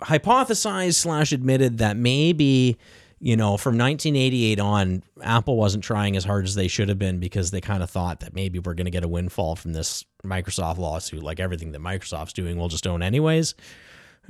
[0.00, 2.76] hypothesized slash admitted that maybe
[3.18, 7.18] you know from 1988 on, Apple wasn't trying as hard as they should have been
[7.18, 10.04] because they kind of thought that maybe we're going to get a windfall from this
[10.24, 13.54] Microsoft lawsuit, like everything that Microsoft's doing, we'll just own anyways.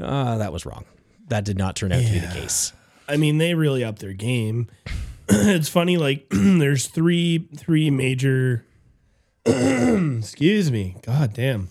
[0.01, 0.85] Uh, that was wrong.
[1.29, 2.73] That did not turn out to be the case.
[3.09, 4.69] I mean, they really upped their game.
[5.29, 8.65] it's funny, like there's three three major.
[9.47, 10.97] excuse me.
[11.03, 11.69] God damn.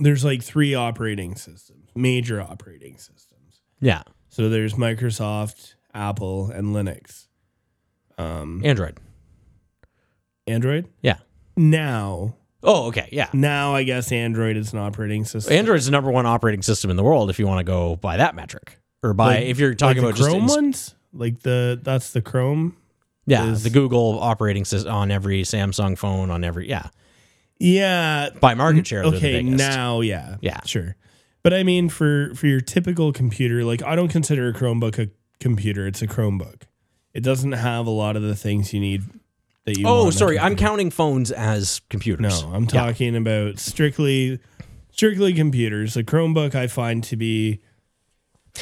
[0.00, 3.60] There's like three operating systems, major operating systems.
[3.80, 7.26] Yeah, So there's Microsoft, Apple, and Linux.
[8.16, 8.98] Um, Android.
[10.46, 10.88] Android.
[11.02, 11.18] Yeah.
[11.56, 13.08] Now, Oh, okay.
[13.10, 13.28] Yeah.
[13.32, 15.52] now I guess Android is an operating system.
[15.52, 18.16] Android's the number one operating system in the world if you want to go by
[18.18, 21.40] that metric, or by Like- if you're talking like about the Chrome just ones, like
[21.40, 22.76] the that's the Chrome.
[23.26, 26.88] Yeah, is- the Google operating system on every Samsung phone on every yeah
[27.62, 29.02] Yeah, by market mm, share.
[29.02, 30.60] they're the okay now yeah Yeah.
[30.64, 30.96] sure
[31.42, 35.10] but i mean for for your typical computer like i don't consider a chromebook a
[35.40, 36.62] computer it's a chromebook
[37.14, 39.02] it doesn't have a lot of the things you need
[39.64, 42.42] that you Oh, sorry, I'm counting phones as computers.
[42.42, 42.68] no i'm Yeah.
[42.86, 44.40] talking about strictly
[44.90, 47.60] strictly computers a chromebook i find to be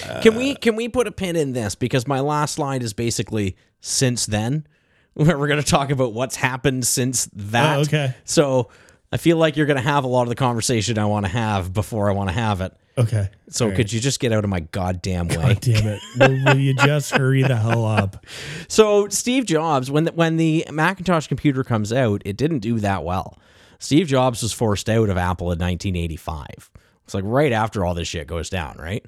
[0.09, 2.93] uh, Can we can we put a pin in this because my last slide is
[2.93, 4.67] basically since then.
[5.17, 7.79] We're going to talk about what's happened since that.
[7.79, 8.15] Oh, okay.
[8.25, 8.69] So
[9.13, 11.33] I feel like you're going to have a lot of the conversation I want to
[11.33, 12.73] have before I want to have it.
[12.99, 13.77] okay So All right.
[13.77, 15.35] could you just get out of my goddamn way?
[15.37, 18.25] God damn it will, will you just hurry the hell up
[18.69, 23.03] So Steve Jobs, when the, when the Macintosh computer comes out, it didn't do that
[23.05, 23.39] well.
[23.79, 26.71] Steve Jobs was forced out of Apple in 1985.
[27.05, 29.05] It's like right after all this shit goes down, right?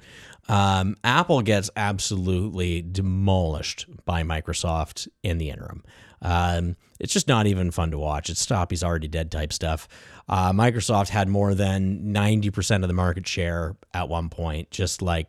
[0.49, 5.83] Um, Apple gets absolutely demolished by Microsoft in the interim.
[6.21, 8.29] Um, it's just not even fun to watch.
[8.29, 9.87] It's stop, he's already dead type stuff.
[10.29, 15.27] Uh, Microsoft had more than 90% of the market share at one point, just like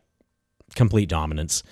[0.76, 1.64] complete dominance.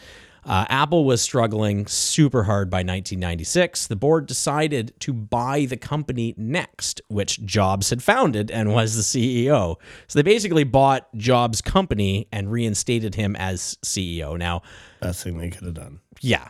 [0.44, 3.86] Uh, Apple was struggling super hard by 1996.
[3.86, 9.03] The board decided to buy the company Next, which Jobs had founded and was the
[9.03, 9.76] CEO.
[10.09, 14.36] So they basically bought Jobs' company and reinstated him as CEO.
[14.36, 14.62] Now,
[15.00, 16.48] best thing they could have done yeah.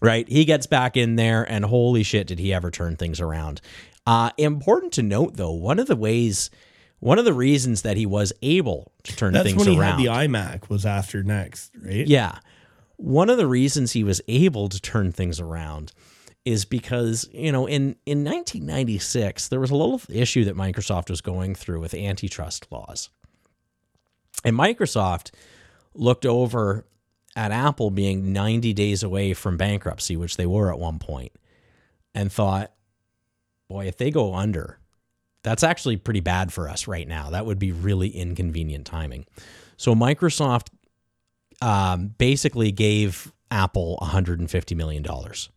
[0.00, 0.28] Right.
[0.28, 3.60] He gets back in there, and holy shit, did he ever turn things around.
[4.06, 6.50] Uh, important to note, though, one of the ways,
[7.00, 9.98] one of the reasons that he was able to turn that's things when he around.
[9.98, 12.38] had the imac was after next right Yeah.
[12.96, 15.92] One of the reasons he was able to turn things around
[16.44, 21.20] is because, you know, in, in 1996, there was a little issue that Microsoft was
[21.20, 23.10] going through with antitrust laws.
[24.44, 25.32] And Microsoft
[25.94, 26.86] looked over
[27.38, 31.30] at Apple being 90 days away from bankruptcy, which they were at one point,
[32.12, 32.72] and thought,
[33.68, 34.80] boy, if they go under,
[35.44, 37.30] that's actually pretty bad for us right now.
[37.30, 39.24] That would be really inconvenient timing.
[39.76, 40.70] So Microsoft
[41.62, 45.48] um, basically gave Apple 150 million dollars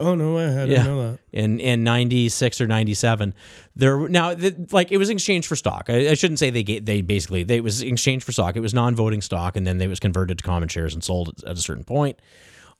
[0.00, 0.46] oh no way.
[0.46, 0.82] I didn't Yeah.
[0.84, 1.18] know that.
[1.32, 3.34] In in 96 or 97
[3.76, 5.86] there now th- like it was in exchange for stock.
[5.88, 8.56] I, I shouldn't say they gave, they basically they it was in exchange for stock.
[8.56, 11.44] It was non-voting stock and then they was converted to common shares and sold at,
[11.50, 12.18] at a certain point.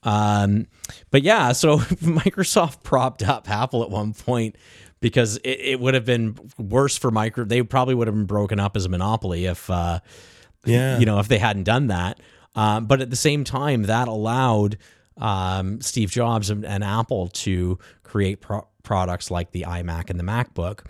[0.03, 0.67] Um
[1.11, 4.57] but yeah so microsoft propped up apple at one point
[5.01, 8.59] because it, it would have been worse for micro they probably would have been broken
[8.59, 10.01] up as a monopoly if uh
[10.65, 10.99] yeah.
[10.99, 12.21] you know, if they hadn't done that.
[12.55, 14.77] Um, but at the same time, that allowed
[15.21, 20.25] um, Steve Jobs and, and Apple to create pro- products like the iMac and the
[20.25, 20.81] MacBook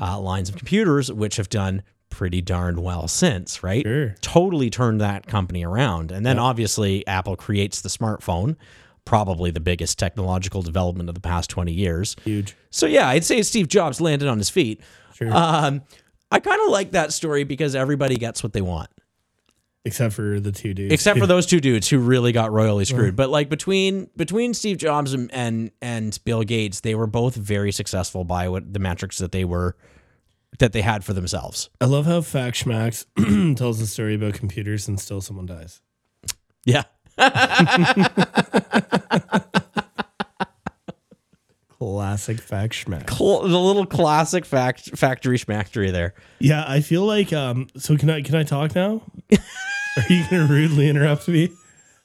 [0.00, 3.82] uh, lines of computers, which have done pretty darn well since, right?
[3.84, 4.14] Sure.
[4.20, 6.12] Totally turned that company around.
[6.12, 8.56] And then obviously, Apple creates the smartphone
[9.04, 12.16] probably the biggest technological development of the past 20 years.
[12.24, 12.56] Huge.
[12.70, 14.80] So yeah, I'd say Steve Jobs landed on his feet.
[15.14, 15.34] Sure.
[15.34, 15.82] Um,
[16.30, 18.88] I kind of like that story because everybody gets what they want,
[19.86, 20.94] Except for the two dudes.
[20.94, 23.16] except for those two dudes who really got royally screwed.
[23.16, 27.70] But like between between Steve Jobs and, and and Bill Gates, they were both very
[27.70, 29.76] successful by what the metrics that they were
[30.58, 31.68] that they had for themselves.
[31.80, 35.82] I love how Fact Schmacks tells a story about computers and still someone dies.
[36.64, 36.84] Yeah.
[41.84, 43.10] Classic Fact Schmacks.
[43.14, 46.14] Cl- the little classic fact factory schmactory there.
[46.38, 49.02] Yeah, I feel like um so can I can I talk now?
[49.32, 51.50] Are you gonna rudely interrupt me?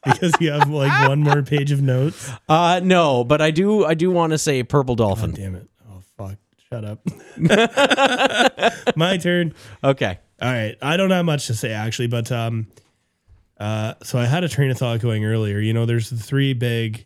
[0.03, 2.29] Because you have like one more page of notes.
[2.49, 5.31] Uh no, but I do I do want to say purple dolphin.
[5.31, 5.69] Damn it.
[5.89, 6.35] Oh fuck.
[6.69, 6.99] Shut up.
[8.97, 9.53] My turn.
[9.81, 10.19] Okay.
[10.41, 10.75] All right.
[10.81, 12.67] I don't have much to say actually, but um
[13.57, 15.59] uh so I had a train of thought going earlier.
[15.59, 17.05] You know, there's the three big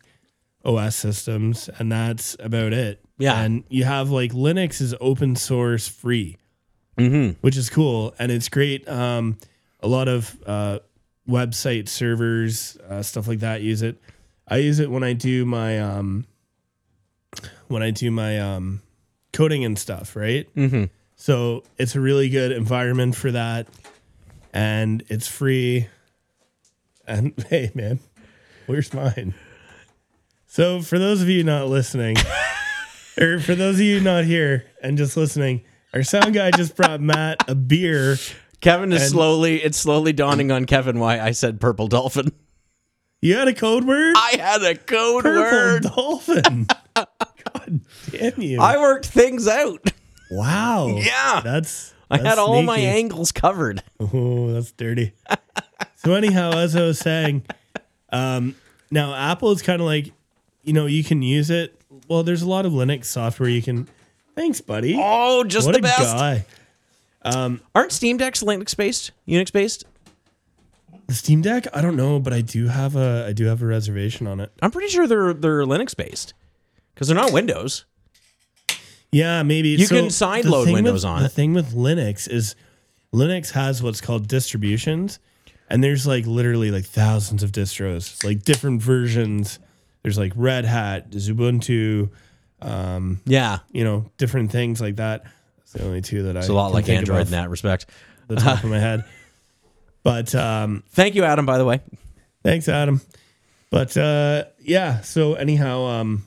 [0.64, 3.04] OS systems, and that's about it.
[3.18, 3.40] Yeah.
[3.40, 6.38] And you have like Linux is open source free.
[6.96, 7.40] Mm-hmm.
[7.40, 8.88] which is cool and it's great.
[8.88, 9.36] Um,
[9.80, 10.78] a lot of uh,
[11.28, 14.00] website servers, uh, stuff like that, use it.
[14.46, 16.24] I use it when I do my um,
[17.68, 18.80] when I do my um,
[19.32, 20.52] coding and stuff, right?
[20.54, 20.84] Mm-hmm.
[21.16, 23.66] So it's a really good environment for that,
[24.52, 25.88] and it's free.
[27.06, 28.00] And hey, man,
[28.66, 29.34] where's mine?
[30.54, 32.14] So for those of you not listening,
[33.20, 37.00] or for those of you not here and just listening, our sound guy just brought
[37.00, 38.18] Matt a beer.
[38.60, 42.30] Kevin is And- slowly it's slowly dawning on Kevin why I said purple dolphin.
[43.20, 44.14] You had a code word?
[44.16, 45.82] I had a code word.
[45.82, 46.36] Purple word.
[46.36, 46.66] dolphin.
[46.94, 47.80] God
[48.12, 48.60] damn you.
[48.60, 49.90] I worked things out.
[50.30, 50.86] wow.
[50.86, 51.40] Yeah.
[51.42, 53.82] That's, I that's had all my angles covered.
[53.98, 55.14] Oh, that's dirty.
[55.96, 57.42] so anyhow, as I was saying,
[58.10, 58.54] um,
[58.92, 60.12] now Apple is kind of like,
[60.64, 61.80] you know, you can use it.
[62.08, 63.88] Well, there's a lot of Linux software you can.
[64.34, 64.96] Thanks, buddy.
[64.98, 66.00] Oh, just what the a best.
[66.00, 66.44] guy.
[67.22, 69.12] Um, Aren't Steam Decks Linux based?
[69.28, 69.84] Unix based?
[71.06, 73.66] The Steam Deck, I don't know, but I do have a I do have a
[73.66, 74.50] reservation on it.
[74.62, 76.34] I'm pretty sure they're they're Linux based.
[76.94, 77.84] Because they're not Windows.
[79.12, 81.32] Yeah, maybe You can side load Windows with, on the it.
[81.32, 82.56] thing with Linux is
[83.12, 85.18] Linux has what's called distributions,
[85.70, 89.58] and there's like literally like thousands of distros, like different versions.
[90.04, 92.10] There's like Red Hat, Ubuntu,
[92.60, 93.60] um, Yeah.
[93.72, 95.24] you know, different things like that.
[95.62, 97.86] It's the only two that I It's a lot like Android in that respect.
[98.28, 99.04] the top of my head.
[100.02, 101.80] But um, Thank you, Adam, by the way.
[102.42, 103.00] Thanks, Adam.
[103.70, 106.26] But uh, yeah, so anyhow, um,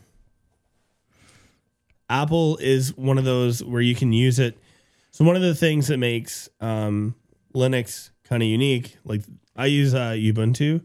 [2.09, 4.57] Apple is one of those where you can use it.
[5.11, 7.15] So one of the things that makes um,
[7.53, 9.21] Linux kind of unique, like
[9.55, 10.81] I use uh, Ubuntu,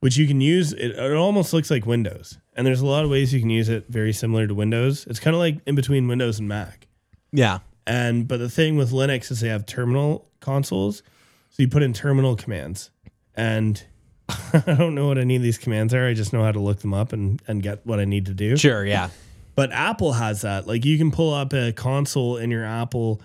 [0.00, 0.72] which you can use.
[0.72, 3.68] It, it almost looks like Windows, and there's a lot of ways you can use
[3.68, 5.06] it very similar to Windows.
[5.06, 6.86] It's kind of like in between Windows and Mac.
[7.32, 7.60] Yeah.
[7.86, 11.02] And but the thing with Linux is they have terminal consoles,
[11.50, 12.90] so you put in terminal commands,
[13.34, 13.82] and
[14.28, 16.06] I don't know what any of these commands are.
[16.06, 18.34] I just know how to look them up and and get what I need to
[18.34, 18.56] do.
[18.56, 19.08] Sure, yeah.
[19.54, 20.66] But Apple has that.
[20.66, 23.20] Like you can pull up a console in your Apple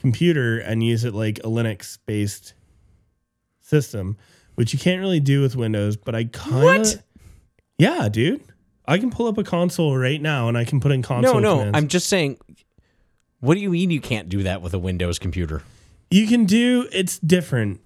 [0.00, 2.54] computer and use it like a Linux based
[3.60, 4.16] system,
[4.58, 5.96] which you can't really do with Windows.
[5.96, 6.94] But I kind What?
[6.94, 7.02] of
[7.78, 8.42] yeah, dude.
[8.86, 11.34] I can pull up a console right now and I can put in console.
[11.34, 11.56] No, no.
[11.58, 11.76] commands.
[11.78, 12.38] I'm just saying
[13.38, 15.62] what do you mean you can't do that with a Windows computer?
[16.10, 17.80] You can do it's different.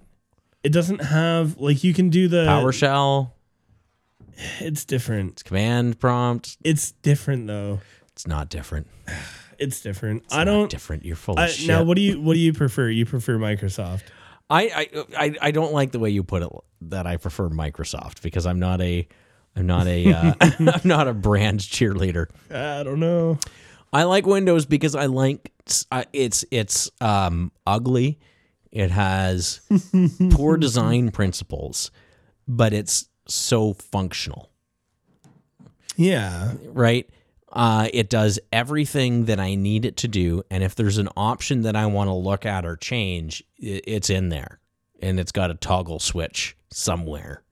[0.64, 3.32] It doesn't have like you can do the PowerShell,
[4.60, 5.32] It's different.
[5.32, 6.56] It's command prompt.
[6.64, 7.80] It's different though.
[8.12, 8.86] It's not different.
[9.58, 10.24] It's different.
[10.24, 10.70] It's I not don't.
[10.70, 11.04] different.
[11.04, 11.68] You're full of I, shit.
[11.68, 12.88] now, what do you what do you prefer?
[12.88, 14.00] You prefer Microsoft?
[14.52, 16.50] I, I I I don't like the way you put it
[16.82, 19.08] that I prefer Microsoft because I'm not a
[19.56, 22.26] I'm not a uh, I'm not a brand cheerleader.
[22.50, 23.38] I don't know.
[23.92, 25.52] I like Windows because I like
[25.90, 28.18] uh, it's it's um ugly.
[28.70, 29.60] It has
[30.30, 31.90] poor design principles,
[32.48, 34.50] but it's so functional,
[35.96, 37.08] Yeah, right?
[37.52, 41.62] Uh, it does everything that I need it to do, and if there's an option
[41.62, 44.58] that I want to look at or change, it's in there,
[45.00, 47.42] and it's got a toggle switch somewhere,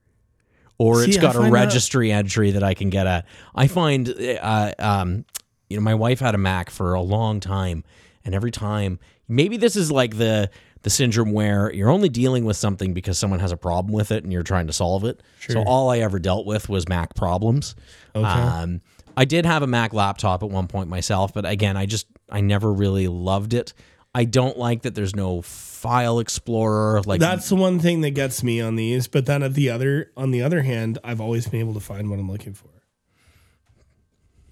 [0.78, 3.26] or it's See, got a registry entry that I can get at.
[3.54, 5.26] I find, uh, um,
[5.68, 7.84] you know, my wife had a Mac for a long time,
[8.24, 8.98] and every time,
[9.28, 10.50] maybe this is like the
[10.82, 14.24] the syndrome where you're only dealing with something because someone has a problem with it
[14.24, 15.22] and you're trying to solve it.
[15.46, 17.74] So all I ever dealt with was Mac problems.
[18.14, 18.26] Okay.
[18.26, 18.80] Um,
[19.20, 22.40] I did have a Mac laptop at one point myself, but again, I just I
[22.40, 23.74] never really loved it.
[24.14, 27.02] I don't like that there's no file explorer.
[27.02, 29.08] Like that's the one thing that gets me on these.
[29.08, 32.08] But then at the other on the other hand, I've always been able to find
[32.08, 32.70] what I'm looking for.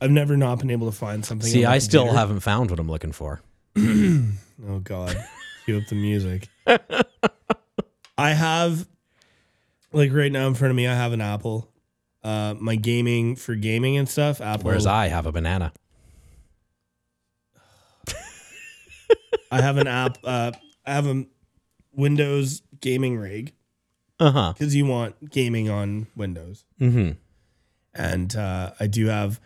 [0.03, 1.51] I've never not been able to find something.
[1.51, 2.19] See, I still computer.
[2.19, 3.41] haven't found what I'm looking for.
[4.67, 5.17] Oh God,
[5.65, 6.49] cue up the music.
[8.19, 8.89] I have,
[9.93, 11.71] like right now in front of me, I have an Apple.
[12.23, 14.41] Uh, my gaming for gaming and stuff.
[14.41, 14.65] Apple.
[14.67, 15.73] Whereas I have a banana.
[19.51, 20.19] I have an app.
[20.25, 20.53] Uh,
[20.87, 21.25] I have a
[21.93, 23.53] Windows gaming rig
[24.21, 24.53] Uh huh.
[24.53, 27.13] because you want gaming on Windows, Mm-hmm.
[27.95, 29.41] and uh, I do have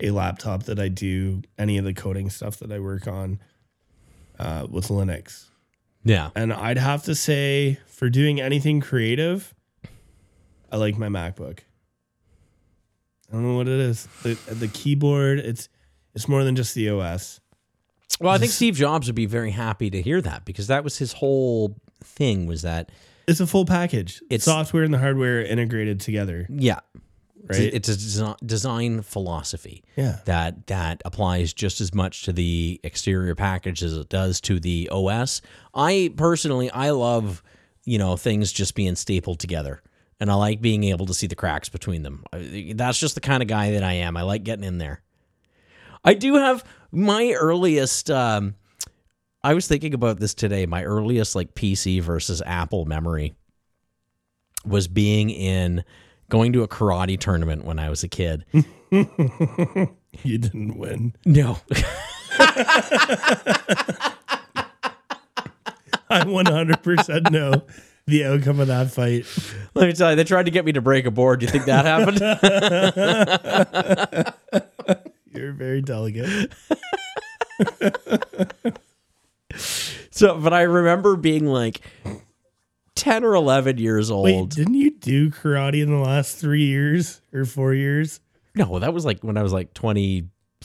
[0.00, 3.40] a laptop that I do any of the coding stuff that I work on
[4.38, 5.46] uh, with Linux.
[6.04, 6.30] Yeah.
[6.34, 9.54] And I'd have to say, for doing anything creative,
[10.70, 11.60] I like my MacBook.
[13.30, 14.06] I don't know what it is.
[14.22, 15.68] The, the keyboard, it's
[16.14, 17.40] it's more than just the OS.
[18.20, 20.96] Well, I think Steve Jobs would be very happy to hear that because that was
[20.96, 22.90] his whole thing was that
[23.28, 24.16] It's a full package.
[24.16, 26.46] It's- It's software and the hardware integrated together.
[26.48, 26.80] yeah,
[27.48, 27.60] Right.
[27.74, 30.18] It's a desi- design philosophy Yeah.
[30.24, 34.88] that that applies just as much to the exterior package as it does to the
[34.90, 35.42] OS.
[35.74, 37.42] I personally I love
[37.84, 39.82] you know things just being stapled together.
[40.18, 42.24] And I like being able to see the cracks between them.
[42.74, 44.16] That's just the kind of guy that I am.
[44.16, 45.02] I like getting in there.
[46.04, 48.10] I do have my earliest.
[48.10, 48.54] Um,
[49.44, 50.64] I was thinking about this today.
[50.66, 53.34] My earliest like PC versus Apple memory
[54.64, 55.84] was being in
[56.30, 58.44] going to a karate tournament when I was a kid.
[60.22, 61.14] You didn't win.
[61.24, 61.58] No,
[62.38, 64.14] I
[66.10, 67.62] 100% know
[68.06, 69.26] the outcome of that fight.
[69.74, 71.40] let me tell you, they tried to get me to break a board.
[71.40, 72.20] Do you think that happened?
[75.34, 76.52] You're very delicate.
[80.10, 81.80] so, but I remember being like
[82.94, 84.24] ten or eleven years old.
[84.24, 88.20] Wait, didn't you do karate in the last three years or four years?
[88.54, 89.74] No, that was like when I was like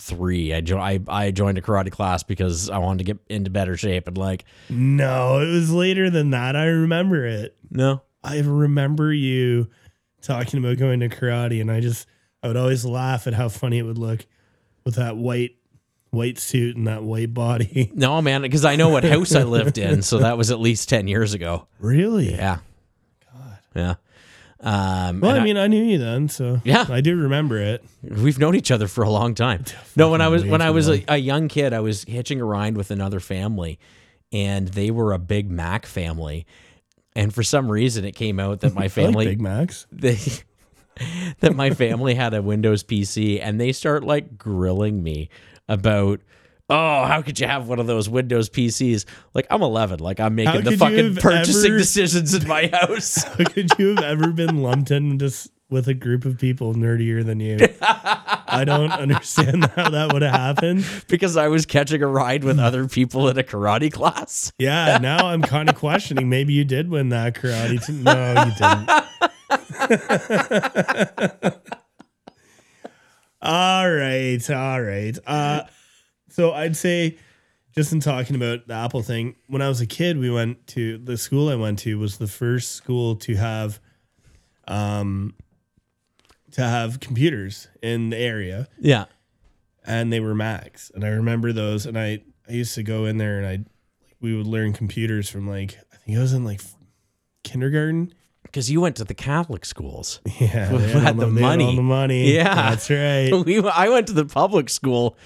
[0.10, 0.54] 23.
[0.54, 3.78] I, jo- I I joined a karate class because I wanted to get into better
[3.78, 6.56] shape and like No, it was later than that.
[6.56, 7.56] I remember it.
[7.70, 8.02] no.
[8.24, 9.68] I remember you
[10.22, 12.08] talking about going to karate, and I just
[12.44, 14.26] I would always laugh at how funny it would look
[14.86, 15.56] with that white
[16.12, 17.90] white suit and that white body.
[17.96, 20.88] No, man, because I know what house I lived in, so that was at least
[20.90, 21.68] 10 years ago.
[21.80, 22.32] really?
[22.36, 22.60] Yeah.
[23.34, 23.58] God.
[23.76, 23.96] Yeah.
[24.62, 26.86] Um, Well, I mean, I knew you then, so Yeah.
[26.88, 27.84] I do remember it.
[28.04, 29.66] We've known each other for a long time.
[29.96, 32.46] No, when I was when I was a, a young kid, I was hitching a
[32.46, 33.80] ride with another family,
[34.32, 36.46] and they were a Big Mac family.
[37.16, 39.88] And for some reason, it came out that my I like family Big Macs.
[39.92, 40.18] they
[41.40, 45.30] that my family had a Windows PC, and they start like grilling me
[45.68, 46.22] about.
[46.74, 49.04] Oh, how could you have one of those Windows PCs?
[49.34, 53.24] Like I'm 11, like I'm making How the fucking purchasing ever- decisions in my house.
[53.38, 57.26] How could you have ever been lumped in just with a group of people nerdier
[57.26, 57.58] than you?
[57.82, 60.86] I don't understand how that would have happened.
[61.08, 64.52] because I was catching a ride with other people in a karate class.
[64.58, 66.30] Yeah, now I'm kind of questioning.
[66.30, 67.86] Maybe you did win that karate.
[67.86, 68.90] T- no, you didn't.
[73.42, 75.18] all right, all right.
[75.26, 75.64] Uh,
[76.32, 77.18] so I'd say,
[77.76, 80.98] just in talking about the Apple thing, when I was a kid, we went to
[80.98, 83.80] the school I went to was the first school to have,
[84.68, 85.34] um,
[86.52, 89.06] to have computers in the area Yeah.
[89.86, 90.92] and they were Macs.
[90.94, 91.86] And I remember those.
[91.86, 93.60] And I, I used to go in there and I,
[94.20, 96.62] we would learn computers from like, I think I was in like
[97.44, 98.14] kindergarten.
[98.44, 100.20] Because you went to the Catholic schools.
[100.42, 100.70] Yeah.
[100.70, 101.76] They had all the they all money.
[101.78, 102.34] the money.
[102.36, 102.54] Yeah.
[102.54, 103.32] That's right.
[103.46, 105.18] We, I went to the public school.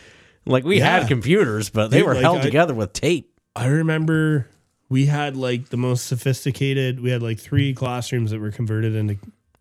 [0.46, 1.00] Like we Yeah.
[1.00, 3.32] had computers, but they Dude, were like, held I- together with tape.
[3.56, 4.48] I remember
[4.90, 9.18] we had like the most sophisticated, we had like three classrooms that were converted into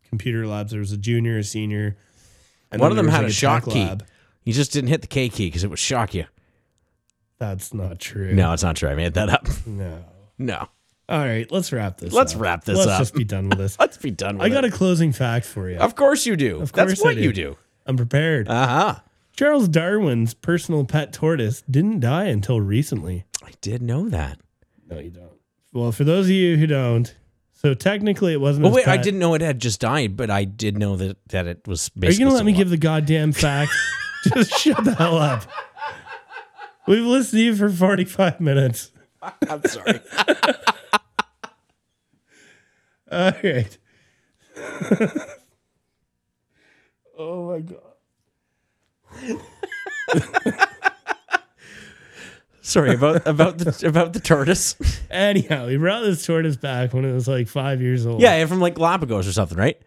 [0.08, 0.72] computer labs.
[0.72, 1.96] There was a junior, a senior.
[2.72, 3.84] And One of them had like, a shock key.
[3.84, 4.04] lab.
[4.42, 6.24] You just didn't hit the K key because it would shock you.
[7.38, 8.32] That's not true.
[8.34, 8.88] No, it's not true.
[8.88, 9.46] I made that up.
[9.66, 10.04] No.
[10.38, 10.68] No.
[11.08, 11.50] All right.
[11.50, 12.40] Let's wrap this Let's up.
[12.40, 12.98] wrap this let's up.
[13.00, 13.76] just be done with this.
[13.80, 15.76] Let's be done with I got a closing fact for you.
[15.78, 16.60] Of course you do.
[16.60, 17.22] Of course I what do.
[17.22, 17.56] you do.
[17.86, 18.48] I'm prepared.
[18.48, 18.94] Uh huh.
[19.36, 23.24] Charles Darwin's personal pet tortoise didn't die until recently.
[23.42, 24.38] I did know that.
[24.88, 25.32] No, you don't.
[25.72, 27.12] Well, for those of you who don't,
[27.52, 28.66] so technically it wasn't.
[28.66, 31.48] Oh wait, I didn't know it had just died, but I did know that that
[31.48, 31.88] it was.
[31.88, 32.08] Basically.
[32.08, 33.72] Are you gonna let me still give the goddamn fact?
[34.32, 35.44] Just shut the hell up.
[36.86, 38.90] We've listened to you for 45 minutes.
[39.22, 40.00] I'm sorry.
[43.12, 43.78] All right.
[47.18, 47.93] oh my god.
[52.62, 54.76] Sorry about about the about the tortoise.
[55.10, 58.20] Anyhow, he brought this tortoise back when it was like five years old.
[58.20, 59.80] Yeah, from like Galapagos or something, right?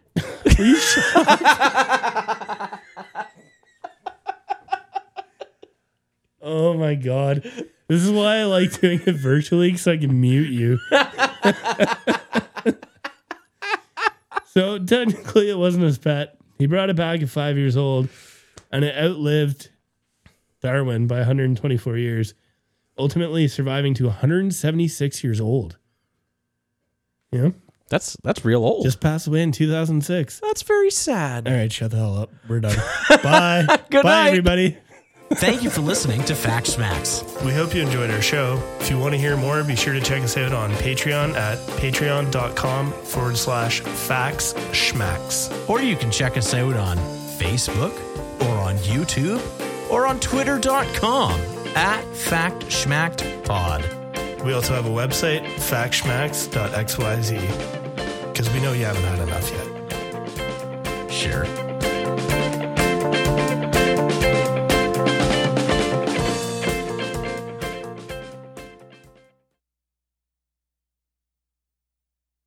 [6.40, 7.42] Oh my god.
[7.88, 10.78] This is why I like doing it virtually because I can mute you.
[14.46, 16.38] so technically, it wasn't his pet.
[16.58, 18.08] He brought it back at five years old,
[18.70, 19.70] and it outlived
[20.60, 22.34] Darwin by 124 years,
[22.98, 25.76] ultimately surviving to 176 years old.
[27.30, 27.50] Yeah,
[27.90, 28.84] That's that's real old.
[28.84, 30.40] just passed away in 2006.
[30.40, 31.46] that's very sad.
[31.46, 32.32] All right, shut the hell up.
[32.48, 32.76] We're done.
[33.22, 33.66] Bye.
[33.90, 34.28] Good Bye, night.
[34.28, 34.78] everybody.
[35.30, 37.44] Thank you for listening to Fact Schmacks.
[37.44, 38.58] We hope you enjoyed our show.
[38.80, 41.58] If you want to hear more, be sure to check us out on Patreon at
[41.78, 45.52] patreon.com forward slash facts schmacks.
[45.68, 47.92] Or you can check us out on Facebook
[48.42, 49.40] or on YouTube
[49.90, 51.40] or on twitter.com
[51.74, 53.82] at Fact Schmacked Pod.
[54.44, 59.66] We also have a website, factschmacks.xyz, because we know you haven't had enough yet.
[61.10, 61.46] Sure.